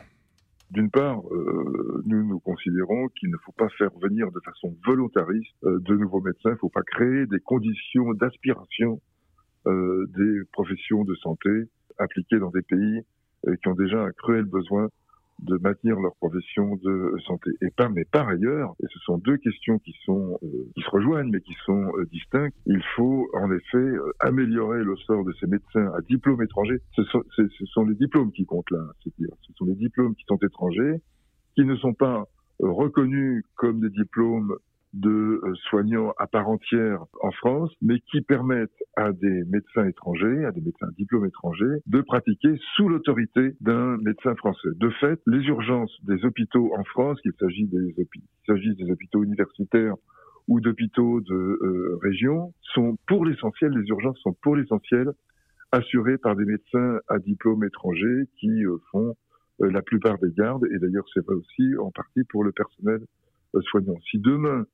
D'une 0.71 0.91
part, 0.91 1.21
euh, 1.31 2.03
nous 2.05 2.27
nous 2.27 2.39
considérons 2.39 3.07
qu'il 3.09 3.31
ne 3.31 3.37
faut 3.37 3.51
pas 3.53 3.69
faire 3.69 3.89
venir 3.99 4.31
de 4.31 4.39
façon 4.45 4.75
volontariste 4.85 5.55
euh, 5.63 5.79
de 5.79 5.95
nouveaux 5.95 6.21
médecins. 6.21 6.49
Il 6.49 6.53
ne 6.53 6.57
faut 6.57 6.69
pas 6.69 6.83
créer 6.83 7.25
des 7.25 7.39
conditions 7.39 8.13
d'aspiration 8.13 9.01
euh, 9.65 10.05
des 10.15 10.43
professions 10.51 11.03
de 11.05 11.15
santé 11.15 11.49
appliquées 11.97 12.39
dans 12.39 12.51
des 12.51 12.61
pays 12.61 13.01
qui 13.61 13.69
ont 13.69 13.73
déjà 13.73 14.03
un 14.03 14.11
cruel 14.11 14.43
besoin 14.43 14.89
de 15.41 15.57
maintenir 15.57 15.99
leur 15.99 16.15
profession 16.15 16.75
de 16.83 17.15
santé. 17.25 17.51
Et 17.61 17.69
pas, 17.71 17.89
mais 17.89 18.05
par 18.05 18.27
ailleurs, 18.27 18.73
et 18.83 18.87
ce 18.91 18.99
sont 18.99 19.17
deux 19.17 19.37
questions 19.37 19.79
qui 19.79 19.95
sont 20.05 20.37
euh, 20.43 20.47
qui 20.75 20.81
se 20.81 20.89
rejoignent 20.89 21.31
mais 21.31 21.41
qui 21.41 21.55
sont 21.65 21.91
euh, 21.97 22.05
distinctes. 22.11 22.55
Il 22.65 22.81
faut 22.95 23.29
en 23.33 23.51
effet 23.51 23.77
euh, 23.77 24.11
améliorer 24.19 24.83
le 24.83 24.95
sort 24.97 25.23
de 25.23 25.33
ces 25.39 25.47
médecins 25.47 25.91
à 25.97 26.01
diplôme 26.01 26.41
étranger. 26.41 26.79
Ce 26.95 27.03
sont, 27.03 27.23
ce 27.35 27.65
sont 27.65 27.85
les 27.85 27.95
diplômes 27.95 28.31
qui 28.31 28.45
comptent 28.45 28.71
là, 28.71 28.85
c'est-à-dire 29.03 29.33
ce 29.41 29.53
sont 29.53 29.65
les 29.65 29.75
diplômes 29.75 30.15
qui 30.15 30.25
sont 30.27 30.37
étrangers, 30.37 31.01
qui 31.55 31.65
ne 31.65 31.75
sont 31.75 31.93
pas 31.93 32.25
reconnus 32.59 33.43
comme 33.55 33.79
des 33.79 33.89
diplômes 33.89 34.55
de 34.93 35.41
euh, 35.43 35.53
soignants 35.69 36.13
à 36.17 36.27
part 36.27 36.49
entière 36.49 37.03
en 37.21 37.31
France, 37.31 37.71
mais 37.81 37.99
qui 38.11 38.21
permettent 38.21 38.71
à 38.95 39.11
des 39.11 39.43
médecins 39.45 39.85
étrangers, 39.85 40.45
à 40.45 40.51
des 40.51 40.61
médecins 40.61 40.89
diplômes 40.97 41.25
étrangers, 41.25 41.81
de 41.85 42.01
pratiquer 42.01 42.55
sous 42.75 42.89
l'autorité 42.89 43.55
d'un 43.61 43.97
médecin 43.97 44.35
français. 44.35 44.69
De 44.77 44.89
fait, 44.89 45.19
les 45.27 45.43
urgences 45.45 45.95
des 46.03 46.25
hôpitaux 46.25 46.73
en 46.75 46.83
France, 46.83 47.21
qu'il 47.21 47.33
s'agisse 47.39 47.69
des, 47.69 48.91
hôpitaux 48.91 49.23
universitaires 49.23 49.95
ou 50.47 50.59
d'hôpitaux 50.59 51.21
de 51.21 51.35
euh, 51.35 51.99
région, 52.01 52.53
sont 52.73 52.97
pour 53.07 53.25
l'essentiel, 53.25 53.71
les 53.71 53.87
urgences 53.89 54.19
sont 54.19 54.35
pour 54.41 54.55
l'essentiel 54.55 55.09
assurées 55.71 56.17
par 56.17 56.35
des 56.35 56.45
médecins 56.45 56.97
à 57.07 57.19
diplôme 57.19 57.63
étranger 57.63 58.25
qui 58.39 58.65
euh, 58.65 58.77
font 58.91 59.15
la 59.59 59.81
plupart 59.81 60.17
des 60.19 60.31
gardes, 60.31 60.65
et 60.71 60.79
d'ailleurs 60.79 61.03
c'est 61.13 61.19
vrai 61.25 61.35
aussi 61.35 61.75
en 61.77 61.91
partie 61.91 62.23
pour 62.29 62.45
le 62.45 62.53
personnel 62.53 63.01
soignant. 63.69 63.97
Si 64.09 64.17
demain 64.17 64.65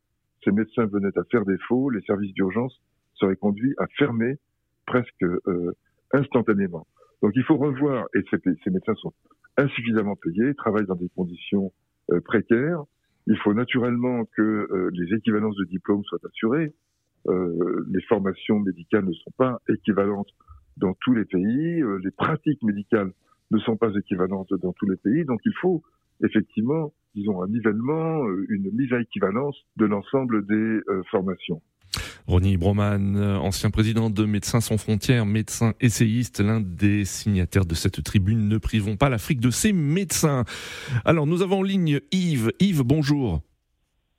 ces 0.45 0.51
médecins 0.51 0.85
venaient 0.85 1.17
à 1.17 1.23
faire 1.31 1.43
défaut, 1.43 1.89
les 1.89 2.01
services 2.01 2.33
d'urgence 2.33 2.79
seraient 3.15 3.35
conduits 3.35 3.73
à 3.77 3.87
fermer 3.97 4.37
presque 4.85 5.23
euh, 5.23 5.73
instantanément. 6.13 6.87
Donc 7.21 7.31
il 7.35 7.43
faut 7.43 7.57
revoir, 7.57 8.05
et 8.13 8.21
ces, 8.29 8.69
médecins 8.69 8.93
sont 8.95 9.13
insuffisamment 9.57 10.15
payés, 10.15 10.53
travaillent 10.53 10.85
dans 10.85 10.95
des 10.95 11.09
conditions 11.09 11.73
euh, 12.11 12.21
précaires. 12.21 12.83
Il 13.27 13.37
faut 13.39 13.53
naturellement 13.53 14.25
que 14.37 14.41
euh, 14.41 14.91
les 14.93 15.15
équivalences 15.17 15.55
de 15.55 15.65
diplômes 15.65 16.03
soient 16.03 16.19
assurées. 16.23 16.73
les 17.27 18.01
formations 18.03 18.59
médicales 18.59 19.05
ne 19.05 19.13
sont 19.13 19.31
pas 19.35 19.59
équivalentes 19.67 20.29
dans 20.77 20.93
tous 21.01 21.13
les 21.13 21.25
pays. 21.25 21.81
les 22.03 22.11
pratiques 22.11 22.61
médicales 22.61 23.11
ne 23.49 23.57
sont 23.59 23.77
pas 23.77 23.91
équivalentes 23.95 24.53
dans 24.61 24.73
tous 24.73 24.87
les 24.87 24.97
pays. 24.97 25.25
Donc 25.25 25.39
il 25.45 25.53
faut 25.59 25.81
effectivement 26.23 26.93
disons, 27.15 27.41
un 27.41 27.47
nivellement, 27.47 28.25
euh, 28.27 28.45
une 28.49 28.69
mise 28.73 28.91
à 28.93 29.01
équivalence 29.01 29.55
de 29.77 29.85
l'ensemble 29.85 30.45
des 30.45 30.53
euh, 30.53 31.01
formations. 31.09 31.61
Ronnie 32.27 32.57
Broman, 32.57 33.15
euh, 33.15 33.37
ancien 33.37 33.69
président 33.69 34.09
de 34.09 34.25
Médecins 34.25 34.59
sans 34.59 34.77
frontières, 34.77 35.25
médecin 35.25 35.73
essayiste, 35.79 36.41
l'un 36.41 36.59
des 36.59 37.05
signataires 37.05 37.65
de 37.65 37.75
cette 37.75 38.03
tribune. 38.03 38.49
Ne 38.49 38.57
privons 38.57 38.97
pas 38.97 39.09
l'Afrique 39.09 39.39
de 39.39 39.49
ses 39.49 39.73
médecins. 39.73 40.43
Alors, 41.05 41.27
nous 41.27 41.41
avons 41.41 41.59
en 41.59 41.63
ligne 41.63 41.99
Yves. 42.11 42.51
Yves, 42.59 42.83
bonjour. 42.83 43.41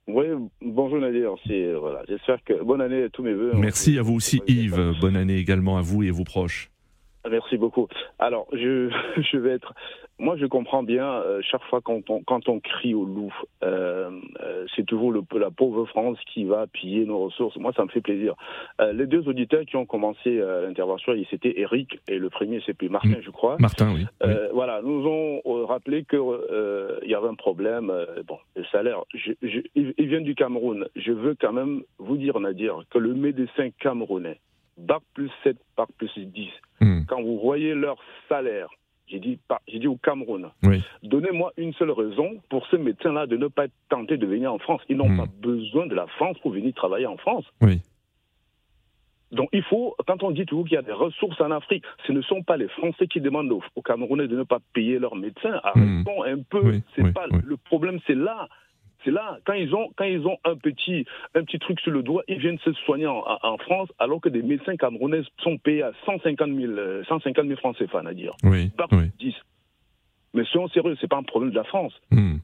Oui, 0.09 0.27
bonjour 0.63 1.01
Nadir. 1.01 1.35
Voilà, 1.81 2.03
J'espère 2.09 2.43
que 2.45 2.63
bonne 2.63 2.81
année 2.81 3.03
à 3.03 3.09
tous 3.09 3.25
mes 3.25 3.35
voeux. 3.35 3.53
Merci 3.57 3.99
à 3.99 4.03
vous 4.03 4.15
aussi 4.15 4.41
Yves. 4.47 4.93
Bonne 5.01 5.17
année 5.17 5.37
également 5.37 5.77
à 5.77 5.83
vous 5.83 6.05
et 6.05 6.11
à 6.11 6.13
vos 6.13 6.23
proches. 6.23 6.71
Merci 7.29 7.57
beaucoup. 7.57 7.89
Alors, 8.21 8.47
je, 8.53 8.89
je 9.33 9.37
vais 9.37 9.51
être 9.51 9.75
moi, 10.19 10.37
je 10.39 10.47
comprends 10.47 10.83
bien, 10.83 11.07
euh, 11.07 11.41
chaque 11.43 11.63
fois 11.65 11.83
quand 11.83 12.09
on, 12.09 12.23
quand 12.23 12.49
on 12.49 12.59
crie 12.59 12.95
au 12.95 13.05
loup, 13.05 13.35
euh, 13.63 14.11
euh, 14.41 14.65
c'est 14.75 14.87
toujours 14.87 15.13
le, 15.13 15.21
la 15.39 15.51
pauvre 15.51 15.85
France 15.87 16.19
qui 16.33 16.45
va 16.45 16.67
piller 16.67 17.05
nos 17.05 17.25
ressources. 17.25 17.57
Moi, 17.57 17.73
ça 17.77 17.85
me 17.85 17.89
fait 17.89 18.01
plaisir. 18.01 18.35
les 18.93 19.07
deux 19.07 19.29
auditeurs 19.29 19.65
qui 19.67 19.77
ont 19.77 19.85
commencé 19.85 20.39
l'intervention, 20.39 21.13
c'était 21.31 21.61
Eric 21.61 22.01
et 22.09 22.19
le 22.19 22.31
premier, 22.31 22.63
c'est 22.65 22.75
puis 22.75 22.89
Martin, 22.89 23.17
je 23.21 23.31
crois. 23.31 23.57
Martin, 23.59 23.93
oui. 23.95 24.07
Voilà, 24.53 24.81
nous 24.83 25.07
ont 25.07 25.67
rappelé 25.67 26.05
qu'il 26.05 26.21
y 27.05 27.15
avait 27.15 27.29
un 27.29 27.35
problème. 27.35 27.93
bon, 28.27 28.39
le 28.55 28.65
salaire. 28.73 29.03
Je, 29.15 29.33
je, 29.43 29.61
ils 29.75 30.09
viennent 30.09 30.25
du 30.25 30.35
Cameroun. 30.35 30.87
Je 30.97 31.13
veux 31.13 31.37
quand 31.39 31.53
même 31.53 31.83
vous 31.99 32.17
dire, 32.17 32.41
Nadir, 32.41 32.83
que 32.91 32.99
le 32.99 33.15
médecin 33.15 33.71
camerounais, 33.79 34.41
Bac 34.79 35.03
plus 35.15 35.31
7, 35.43 35.57
Bac 35.77 35.89
plus 35.99 36.13
10, 36.17 36.49
hmm. 36.81 37.05
quand 37.07 37.23
vous 37.23 37.39
voyez 37.39 37.75
leur 37.75 37.99
salaire, 38.29 38.69
j'ai 39.09 39.21
dit, 39.21 39.39
j'ai 39.69 39.79
dit 39.79 39.87
au 39.87 39.97
Cameroun, 39.97 40.51
donnez-moi 41.03 41.53
une 41.57 41.73
seule 41.75 41.93
raison 41.93 42.41
pour 42.49 42.67
ces 42.69 42.79
médecins-là 42.79 43.27
de 43.27 43.37
ne 43.37 43.47
pas 43.47 43.67
être 43.67 43.75
tentés 43.89 44.17
de 44.17 44.27
venir 44.27 44.53
en 44.53 44.59
France. 44.59 44.83
Ils 44.89 44.97
n'ont 44.97 45.09
hmm. 45.09 45.19
pas 45.19 45.29
besoin 45.41 45.87
de 45.87 45.95
la 45.95 46.07
France 46.07 46.39
pour 46.41 46.51
venir 46.51 46.75
travailler 46.75 47.07
en 47.07 47.17
France. 47.17 47.45
Oui. 47.61 47.81
Donc 49.33 49.49
il 49.53 49.63
faut, 49.63 49.97
quand 50.07 50.23
on 50.23 50.31
dit 50.31 50.47
toujours 50.47 50.65
qu'il 50.65 50.75
y 50.75 50.79
a 50.79 50.83
des 50.83 50.93
ressources 50.93 51.41
en 51.41 51.51
Afrique, 51.51 51.85
ce 52.07 52.13
ne 52.13 52.23
sont 52.23 52.43
pas 52.43 52.57
les 52.57 52.69
Français 52.69 53.07
qui 53.07 53.21
demandent 53.21 53.53
aux, 53.53 53.83
Camerounais 53.83 54.29
de 54.29 54.37
ne 54.37 54.45
pas 54.45 54.59
payer 54.73 54.99
leurs 54.99 55.17
médecins. 55.17 55.61
Arrêtons 55.63 56.23
un 56.25 56.39
peu. 56.49 56.81
c'est 56.95 57.13
pas 57.13 57.27
le 57.27 57.57
problème, 57.57 57.99
c'est 58.07 58.15
là. 58.15 58.49
C'est 59.07 59.13
là, 59.13 59.39
quand 59.47 59.53
ils 59.53 59.73
ont, 59.73 59.91
quand 59.97 60.05
ils 60.05 60.27
ont 60.27 60.37
un 60.45 60.57
petit, 60.57 61.07
un 61.37 61.45
petit 61.45 61.61
truc 61.61 61.79
sur 61.79 61.93
le 61.93 62.03
doigt, 62.03 62.25
ils 62.27 62.41
viennent 62.41 62.59
se 62.59 62.73
soigner 62.73 63.07
en, 63.07 63.57
France, 63.59 63.89
alors 64.01 64.21
que 64.21 64.29
des 64.29 64.43
médecins 64.43 64.77
camerounais 64.77 65.23
sont 65.39 65.59
payés 65.59 65.85
à 65.85 65.93
150 66.05 66.49
000, 66.49 66.73
150 67.09 67.47
000 67.47 67.57
francs 67.57 67.77
CFA, 67.79 68.03
à 68.05 68.13
dire. 68.13 68.35
Oui. 68.43 68.71
Par 68.71 68.89
10. 68.89 69.33
Mais 70.35 70.45
soyons 70.47 70.69
sérieux, 70.69 70.97
c'est 71.01 71.09
pas 71.09 71.19
un 71.19 71.23
problème 71.23 71.53
de 71.53 71.57
la 71.57 71.63
France. 71.63 71.93
Hmm. 72.11 72.39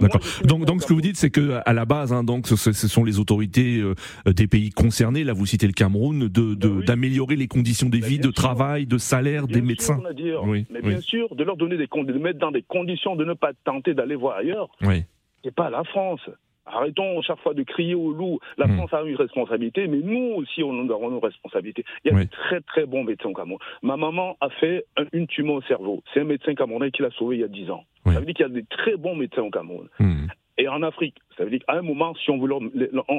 D'accord. 0.00 0.20
Donc, 0.44 0.64
donc, 0.64 0.82
ce 0.82 0.88
que 0.88 0.92
vous 0.92 1.00
dites, 1.00 1.16
c'est 1.16 1.30
que 1.30 1.60
à 1.64 1.72
la 1.72 1.84
base, 1.84 2.12
hein, 2.12 2.24
donc, 2.24 2.48
ce, 2.48 2.56
sont 2.56 3.04
les 3.04 3.20
autorités 3.20 3.78
euh, 3.78 3.94
des 4.26 4.48
pays 4.48 4.70
concernés. 4.70 5.22
Là, 5.22 5.32
vous 5.32 5.46
citez 5.46 5.66
le 5.66 5.72
Cameroun, 5.72 6.28
de 6.28 6.54
ben 6.54 6.80
d'améliorer 6.84 7.36
les 7.36 7.48
conditions 7.48 7.88
de 7.88 7.98
vie, 7.98 8.18
de 8.18 8.30
travail, 8.30 8.86
de 8.86 8.98
salaire 8.98 9.46
des 9.46 9.62
médecins. 9.62 10.00
oui, 10.44 10.66
mais 10.70 10.80
bien 10.80 11.00
sûr, 11.00 11.32
de 11.34 11.44
leur 11.44 11.56
donner 11.56 11.76
des 11.76 11.86
de 11.86 12.18
mettre 12.18 12.40
dans 12.40 12.50
des 12.50 12.62
conditions 12.62 13.14
de 13.14 13.24
ne 13.24 13.34
pas 13.34 13.52
tenter 13.64 13.94
d'aller 13.94 14.16
voir 14.16 14.36
ailleurs. 14.36 14.68
Oui. 14.82 15.04
C'est 15.44 15.54
pas 15.54 15.70
la 15.70 15.84
France. 15.84 16.20
Arrêtons 16.66 17.20
chaque 17.22 17.40
fois 17.40 17.54
de 17.54 17.62
crier 17.62 17.94
au 17.94 18.12
loup. 18.12 18.38
La 18.58 18.66
hmm. 18.66 18.76
France 18.76 18.92
a 18.92 19.02
une 19.02 19.16
responsabilité, 19.16 19.86
mais 19.88 19.98
nous 19.98 20.34
aussi, 20.36 20.62
on 20.62 20.78
avons 20.88 21.10
nos 21.10 21.20
responsabilités. 21.20 21.84
Il 22.04 22.12
y 22.12 22.14
a 22.14 22.18
de 22.18 22.28
très 22.28 22.60
très 22.60 22.86
bons 22.86 23.02
médecins 23.02 23.30
au 23.30 23.34
Cameroun. 23.34 23.58
Ma 23.82 23.96
maman 23.96 24.36
a 24.40 24.50
fait 24.50 24.84
une 25.12 25.26
tumeur 25.26 25.56
au 25.56 25.62
cerveau. 25.62 26.02
C'est 26.12 26.20
un 26.20 26.24
médecin 26.24 26.54
camerounais 26.54 26.90
qui 26.90 27.02
l'a 27.02 27.10
sauvé 27.10 27.36
il 27.36 27.40
y 27.40 27.44
a 27.44 27.48
10 27.48 27.70
ans. 27.70 27.84
Ça 28.06 28.20
veut 28.20 28.26
dire 28.26 28.34
qu'il 28.34 28.46
y 28.46 28.50
a 28.50 28.52
des 28.52 28.64
très 28.64 28.96
bons 28.96 29.14
médecins 29.14 29.42
au 29.42 29.50
Cameroun. 29.50 29.88
Hmm. 29.98 30.26
Et 30.58 30.68
en 30.68 30.82
Afrique, 30.82 31.16
ça 31.36 31.44
veut 31.44 31.50
dire 31.50 31.60
qu'à 31.66 31.74
un 31.74 31.82
moment, 31.82 32.14
si 32.14 32.30
on, 32.30 32.44
leur, 32.44 32.60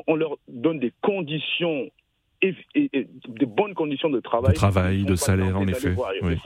on, 0.08 0.16
leur 0.16 0.38
donne 0.48 0.80
des 0.80 0.94
conditions, 1.02 1.90
et, 2.42 2.56
des 2.76 3.46
bonnes 3.46 3.74
conditions 3.74 4.10
de 4.10 4.20
travail. 4.20 4.54
De 4.54 4.58
travail, 4.58 5.04
de 5.04 5.16
salaire, 5.16 5.58
en 5.58 5.68
effet. 5.68 5.96
Oui, 6.22 6.38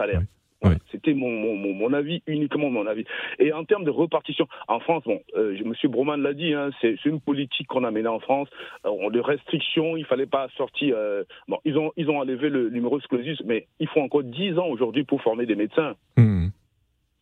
c'était 0.92 1.14
mon, 1.14 1.30
mon, 1.30 1.74
mon, 1.74 1.94
avis, 1.94 2.22
uniquement 2.28 2.70
mon 2.70 2.86
avis. 2.86 3.06
Et 3.40 3.54
en 3.54 3.64
termes 3.64 3.84
de 3.84 3.90
repartition, 3.90 4.48
en 4.68 4.80
France, 4.80 5.04
bon, 5.06 5.20
euh, 5.36 5.56
M. 5.58 5.74
Broman 5.92 6.22
l'a 6.22 6.34
dit, 6.34 6.54
hein, 6.54 6.70
c'est 6.82 7.04
une 7.06 7.20
politique 7.20 7.68
qu'on 7.68 7.84
a 7.84 7.92
menée 7.92 8.08
en 8.08 8.20
France, 8.20 8.50
euh, 8.86 9.10
de 9.10 9.20
restrictions, 9.20 9.98
il 9.98 10.06
fallait 10.06 10.26
pas 10.26 10.48
sortir. 10.58 10.96
Euh, 10.98 11.24
bon, 11.48 11.58
ils 11.66 11.78
ont, 11.78 11.92
ils 11.98 12.10
ont 12.10 12.20
enlevé 12.20 12.50
le 12.50 12.70
numéro 12.70 13.00
clausus, 13.00 13.42
mais 13.46 13.68
il 13.80 13.88
faut 13.88 14.02
encore 14.02 14.24
10 14.24 14.58
ans 14.58 14.68
aujourd'hui 14.68 15.04
pour 15.04 15.22
former 15.22 15.46
des 15.46 15.56
médecins. 15.56 15.96
Hmm. 16.18 16.48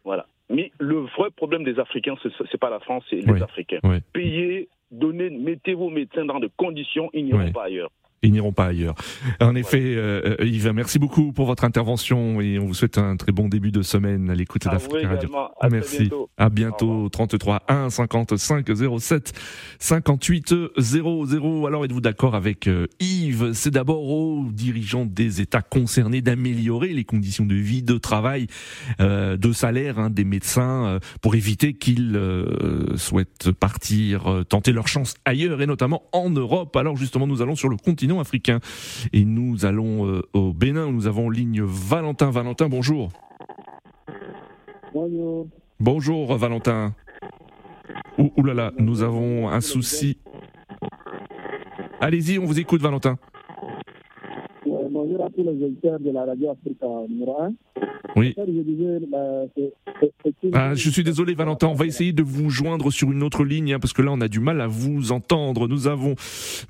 Voilà. 0.04 0.26
Mais 0.50 0.72
le 0.80 1.00
vrai 1.18 1.30
problème 1.36 1.64
des 1.64 1.80
Africains, 1.80 2.16
ce 2.22 2.28
n'est 2.28 2.60
pas 2.60 2.70
la 2.70 2.80
France, 2.80 3.04
c'est 3.10 3.16
les 3.16 3.42
Africains. 3.42 3.80
Payez, 4.12 4.70
donnez, 4.92 5.30
mettez 5.30 5.74
vos 5.74 5.90
médecins 5.90 6.26
dans 6.26 6.40
des 6.40 6.50
conditions, 6.56 7.10
ils 7.14 7.26
n'iront 7.26 7.52
pas 7.52 7.66
ailleurs 7.66 7.90
ils 8.24 8.32
n'iront 8.32 8.54
pas 8.54 8.68
ailleurs. 8.68 8.96
En 9.42 9.54
effet, 9.54 9.82
euh, 9.82 10.38
euh, 10.40 10.46
Yves, 10.46 10.72
merci 10.74 10.98
beaucoup 10.98 11.34
pour 11.34 11.46
votre 11.46 11.66
intervention 11.66 12.40
et 12.40 12.58
on 12.58 12.66
vous 12.66 12.74
souhaite 12.74 12.98
un 12.98 13.18
très 13.18 13.34
bon 13.34 13.50
début 13.50 13.72
de 13.72 13.82
semaine 13.82 14.30
à 14.30 14.36
l'écoute 14.36 14.64
d'Afrique 14.64 15.06
Radio. 15.06 15.30
À 15.60 15.70
merci. 15.70 16.10
À 16.38 16.50
bientôt. 16.50 17.10
33 17.10 17.64
1 17.68 17.90
55 17.90 18.66
07 19.00 19.34
58 19.80 20.56
00. 20.78 21.68
Alors 21.68 21.84
êtes-vous 21.84 22.02
d'accord 22.02 22.36
avec 22.36 22.68
euh, 22.68 22.88
Yves? 23.02 23.52
C'est 23.54 23.72
d'abord 23.72 24.10
aux 24.10 24.46
dirigeants 24.52 25.06
des 25.06 25.42
États 25.42 25.62
concernés 25.62 26.22
d'améliorer 26.22 26.94
les 26.94 27.04
conditions 27.04 27.46
de 27.46 27.56
vie, 27.56 27.84
de 27.84 27.98
travail, 27.98 28.48
de 29.00 29.52
salaire 29.52 30.00
hein, 30.00 30.10
des 30.10 30.24
médecins 30.24 31.00
pour 31.22 31.36
éviter 31.36 31.74
qu'ils 31.74 32.20
souhaitent 32.96 33.52
partir, 33.52 34.44
tenter 34.48 34.72
leur 34.72 34.88
chance 34.88 35.16
ailleurs 35.26 35.62
et 35.62 35.68
notamment 35.68 36.04
en 36.14 36.30
Europe. 36.30 36.76
Alors 36.78 36.96
justement, 36.96 37.28
nous 37.28 37.42
allons 37.42 37.56
sur 37.56 37.68
le 37.68 37.76
continent 37.76 38.13
africain. 38.20 38.60
Et 39.12 39.26
nous 39.26 39.66
allons 39.66 40.08
euh, 40.08 40.22
au 40.34 40.54
Bénin 40.54 40.86
où 40.86 40.92
nous 40.92 41.08
avons 41.08 41.28
en 41.28 41.30
ligne 41.30 41.62
Valentin. 41.62 42.32
Valentin, 42.32 42.70
bonjour. 42.70 43.12
Bonjour. 44.94 45.48
Bonjour 45.80 46.38
Valentin. 46.38 46.94
Ouh, 48.18 48.44
là 48.44 48.54
là, 48.54 48.72
nous 48.78 49.02
avons 49.02 49.50
un 49.50 49.62
souci. 49.62 50.20
Allez-y, 52.00 52.38
on 52.38 52.46
vous 52.46 52.60
écoute 52.60 52.82
Valentin. 52.82 53.18
Bonjour 55.06 55.26
à 55.26 55.30
tous 55.30 55.44
les 55.44 55.66
auditeurs 55.66 56.00
de 56.00 56.12
la 56.12 56.24
radio 56.24 56.52
Africa 56.52 56.86
numéro 57.10 57.36
1. 57.42 57.54
Oui. 58.16 58.34
Ah, 60.54 60.76
je 60.76 60.90
suis 60.90 61.04
désolé, 61.04 61.34
Valentin. 61.34 61.68
On 61.68 61.74
va 61.74 61.86
essayer 61.86 62.14
de 62.14 62.24
vous 62.24 62.50
joindre 62.50 62.90
sur 62.90 63.12
une 63.12 63.22
autre 63.22 63.44
ligne 63.44 63.74
hein, 63.74 63.80
parce 63.82 63.92
que 63.92 64.02
là, 64.02 64.12
on 64.14 64.22
a 64.22 64.30
du 64.30 64.40
mal 64.40 64.62
à 64.62 64.68
vous 64.68 65.12
entendre. 65.12 65.68
Nous 65.68 65.88
avons, 65.88 66.16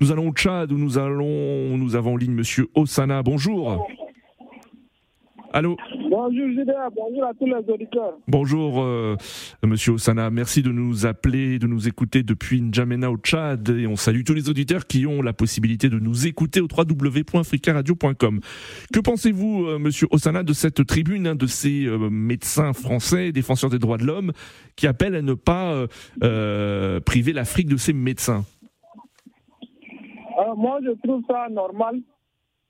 nous 0.00 0.10
allons 0.10 0.30
au 0.30 0.32
Tchad 0.32 0.72
où 0.72 0.78
nous 0.78 0.98
allons, 0.98 1.78
nous 1.78 1.94
avons 1.94 2.14
en 2.14 2.16
ligne 2.16 2.32
Monsieur 2.32 2.66
Osana. 2.74 3.22
Bonjour. 3.22 3.86
Allô 5.56 5.76
Bonjour 6.10 6.48
Julia, 6.48 6.88
bonjour 6.96 7.24
à 7.24 7.32
tous 7.32 7.46
les 7.46 7.72
auditeurs. 7.72 8.18
Bonjour 8.26 8.82
euh, 8.82 9.14
Monsieur 9.64 9.92
Osana, 9.92 10.28
merci 10.28 10.62
de 10.62 10.72
nous 10.72 11.06
appeler, 11.06 11.60
de 11.60 11.68
nous 11.68 11.86
écouter 11.86 12.24
depuis 12.24 12.60
N'Djamena 12.60 13.08
au 13.08 13.18
Tchad 13.18 13.68
et 13.68 13.86
on 13.86 13.94
salue 13.94 14.22
tous 14.26 14.34
les 14.34 14.50
auditeurs 14.50 14.84
qui 14.84 15.06
ont 15.06 15.22
la 15.22 15.32
possibilité 15.32 15.88
de 15.88 16.00
nous 16.00 16.26
écouter 16.26 16.60
au 16.60 16.66
www.africaradio.com. 16.66 18.40
Que 18.92 18.98
pensez-vous 18.98 19.66
euh, 19.66 19.78
Monsieur 19.78 20.08
Osana 20.10 20.42
de 20.42 20.52
cette 20.52 20.84
tribune 20.88 21.28
hein, 21.28 21.36
de 21.36 21.46
ces 21.46 21.86
euh, 21.86 22.10
médecins 22.10 22.72
français, 22.72 23.30
défenseurs 23.30 23.70
des 23.70 23.78
droits 23.78 23.98
de 23.98 24.06
l'homme, 24.06 24.32
qui 24.74 24.88
appellent 24.88 25.14
à 25.14 25.22
ne 25.22 25.34
pas 25.34 25.86
priver 27.06 27.32
l'Afrique 27.32 27.68
de 27.68 27.76
ses 27.76 27.92
médecins? 27.92 28.44
Moi 30.56 30.80
je 30.82 30.90
trouve 31.00 31.22
ça 31.28 31.46
normal 31.48 32.00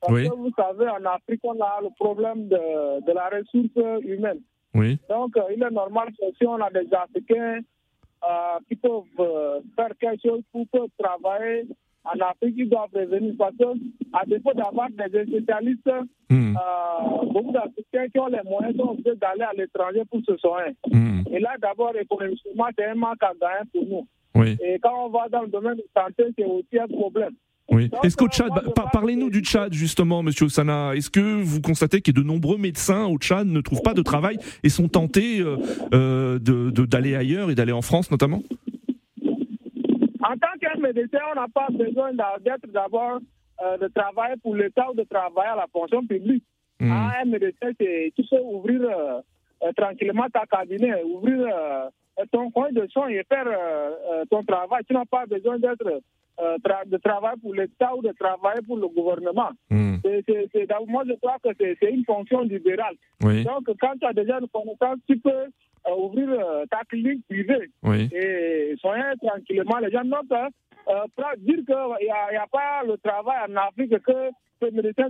parce 0.06 0.22
que 0.22 0.34
vous 0.34 0.52
savez, 0.56 0.88
en 0.88 1.04
Afrique, 1.04 1.40
on 1.44 1.60
a 1.60 1.80
le 1.82 1.88
problème 1.98 2.48
de, 2.48 3.04
de 3.04 3.12
la 3.12 3.28
ressource 3.28 4.04
humaine. 4.04 4.40
Oui. 4.74 4.98
Donc, 5.08 5.36
euh, 5.36 5.42
il 5.54 5.62
est 5.62 5.70
normal 5.70 6.08
que 6.18 6.26
si 6.36 6.46
on 6.46 6.60
a 6.60 6.70
des 6.70 6.92
Africains 6.92 7.60
euh, 8.24 8.58
qui 8.68 8.76
peuvent 8.76 9.02
euh, 9.20 9.60
faire 9.76 9.90
quelque 10.00 10.28
chose 10.28 10.42
pour 10.52 10.66
travailler 10.98 11.66
en 12.04 12.18
Afrique, 12.20 12.54
ils 12.56 12.68
doivent 12.68 12.90
revenir. 12.92 13.34
Parce 13.38 13.54
qu'à 13.56 14.24
défaut 14.26 14.52
d'avoir 14.52 14.88
des 14.90 15.24
spécialistes, 15.26 15.90
hmm. 16.28 16.54
beaucoup 17.32 17.52
d'Africains 17.52 18.08
qui 18.08 18.18
ont 18.18 18.26
les 18.26 18.42
moyens 18.44 18.76
sont 18.76 18.90
obligés 18.90 19.14
d'aller 19.16 19.42
à 19.42 19.52
l'étranger 19.52 20.02
pour 20.10 20.20
se 20.26 20.36
soigner. 20.38 20.74
Hmm. 20.90 21.22
Et 21.30 21.38
là, 21.38 21.54
d'abord, 21.60 21.96
économiquement, 21.96 22.66
c'est 22.76 22.84
un 22.84 22.94
manque 22.94 23.22
à 23.22 23.32
gagner 23.40 23.70
pour 23.72 23.86
nous. 23.86 24.08
Oui. 24.34 24.56
Et 24.60 24.78
quand 24.80 25.06
on 25.06 25.10
va 25.10 25.28
dans 25.28 25.42
le 25.42 25.48
domaine 25.48 25.76
de 25.76 25.86
santé, 25.96 26.24
c'est 26.36 26.44
aussi 26.44 26.78
un 26.78 26.88
problème. 26.88 27.34
Oui. 27.70 27.90
Est-ce 28.02 28.16
qu'au 28.16 28.28
Tchad, 28.28 28.50
parlez-nous 28.92 29.30
du 29.30 29.40
Tchad 29.40 29.72
justement, 29.72 30.22
Monsieur 30.22 30.46
Osana. 30.46 30.94
Est-ce 30.94 31.10
que 31.10 31.42
vous 31.42 31.60
constatez 31.60 32.02
que 32.02 32.10
de 32.10 32.22
nombreux 32.22 32.58
médecins 32.58 33.06
au 33.06 33.16
Tchad 33.18 33.46
ne 33.46 33.60
trouvent 33.60 33.82
pas 33.82 33.94
de 33.94 34.02
travail 34.02 34.38
et 34.62 34.68
sont 34.68 34.88
tentés 34.88 35.40
euh, 35.40 35.56
euh 35.94 36.38
d'aller 36.38 37.16
ailleurs 37.16 37.50
et 37.50 37.54
d'aller 37.54 37.72
en 37.72 37.82
France 37.82 38.10
notamment? 38.10 38.42
En 39.22 40.36
tant 40.36 40.58
qu'un 40.60 40.80
médecin, 40.80 41.18
on 41.32 41.40
n'a 41.40 41.48
pas 41.52 41.68
besoin 41.70 42.12
d'être 42.12 42.66
d'abord 42.72 43.18
euh, 43.62 43.78
de 43.78 43.88
travailler 43.88 44.36
pour 44.42 44.54
l'État 44.54 44.90
ou 44.90 44.94
de 44.94 45.04
travailler 45.04 45.50
à 45.50 45.56
la 45.56 45.66
fonction 45.72 46.06
publique. 46.06 46.44
Ah, 46.80 47.12
un 47.22 47.24
médecin, 47.24 47.70
tu 47.78 48.22
peux 48.30 48.40
ouvrir 48.42 48.82
euh, 48.82 49.72
tranquillement 49.76 50.26
ta 50.32 50.44
cabinet, 50.44 51.02
ouvrir 51.02 51.46
ton 52.30 52.50
coin 52.50 52.70
de 52.72 52.86
soins 52.88 53.08
et 53.08 53.22
faire 53.28 53.46
ton 54.30 54.44
travail. 54.44 54.82
Tu 54.86 54.92
n'as 54.92 55.06
pas 55.06 55.24
besoin 55.26 55.58
d'être 55.58 56.02
euh, 56.40 56.56
de 56.86 56.96
travail 56.96 57.34
pour 57.40 57.54
l'État 57.54 57.94
ou 57.94 58.02
de 58.02 58.12
travail 58.18 58.56
pour 58.66 58.76
le 58.76 58.88
gouvernement. 58.88 59.50
Hmm. 59.70 59.96
moi, 60.88 61.04
je 61.06 61.14
crois 61.14 61.36
que 61.42 61.50
c'est 61.58 61.90
une 61.90 62.04
fonction 62.04 62.42
libérale. 62.42 62.96
Donc, 63.20 63.70
quand 63.80 63.92
tu 64.00 64.06
as 64.06 64.12
déjà 64.12 64.40
une 64.40 64.48
connaissance, 64.48 64.98
tu 65.08 65.16
peux 65.18 65.30
euh, 65.30 65.94
ouvrir 65.96 66.28
euh, 66.30 66.64
ta 66.70 66.80
clinique 66.88 67.24
privée 67.28 67.70
et 68.12 68.74
soigner 68.80 69.12
tranquillement 69.22 69.78
les 69.78 69.92
gens. 69.92 70.04
Donc, 70.04 70.24
dire 71.38 71.56
qu'il 71.56 72.06
n'y 72.06 72.36
a, 72.36 72.42
a, 72.42 72.46
pas 72.48 72.82
le 72.84 72.96
travail 72.98 73.38
en 73.48 73.56
Afrique, 73.56 73.96
que 74.02 74.30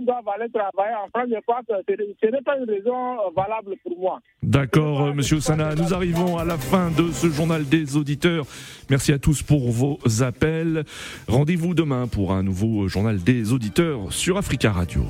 doivent 0.01 0.29
aller 0.35 0.49
travailler 0.51 0.95
je 1.27 1.41
crois 1.41 1.61
que 1.67 1.73
ce 1.87 2.27
n'est 2.29 2.41
pas 2.41 2.57
une 2.57 2.69
raison 2.69 3.31
valable 3.35 3.75
pour 3.83 3.97
moi. 3.97 4.19
D'accord, 4.43 5.13
Monsieur 5.13 5.39
Sana. 5.39 5.75
Nous 5.75 5.93
arrivons 5.93 6.37
à 6.37 6.45
la 6.45 6.57
fin 6.57 6.91
de 6.91 7.11
ce 7.11 7.27
journal 7.27 7.65
des 7.65 7.97
auditeurs. 7.97 8.45
Merci 8.89 9.11
à 9.13 9.19
tous 9.19 9.41
pour 9.41 9.71
vos 9.71 9.99
appels. 10.21 10.83
Rendez-vous 11.27 11.73
demain 11.73 12.07
pour 12.07 12.33
un 12.33 12.43
nouveau 12.43 12.87
journal 12.87 13.19
des 13.19 13.53
auditeurs 13.53 14.11
sur 14.11 14.37
Africa 14.37 14.71
Radio. 14.71 15.03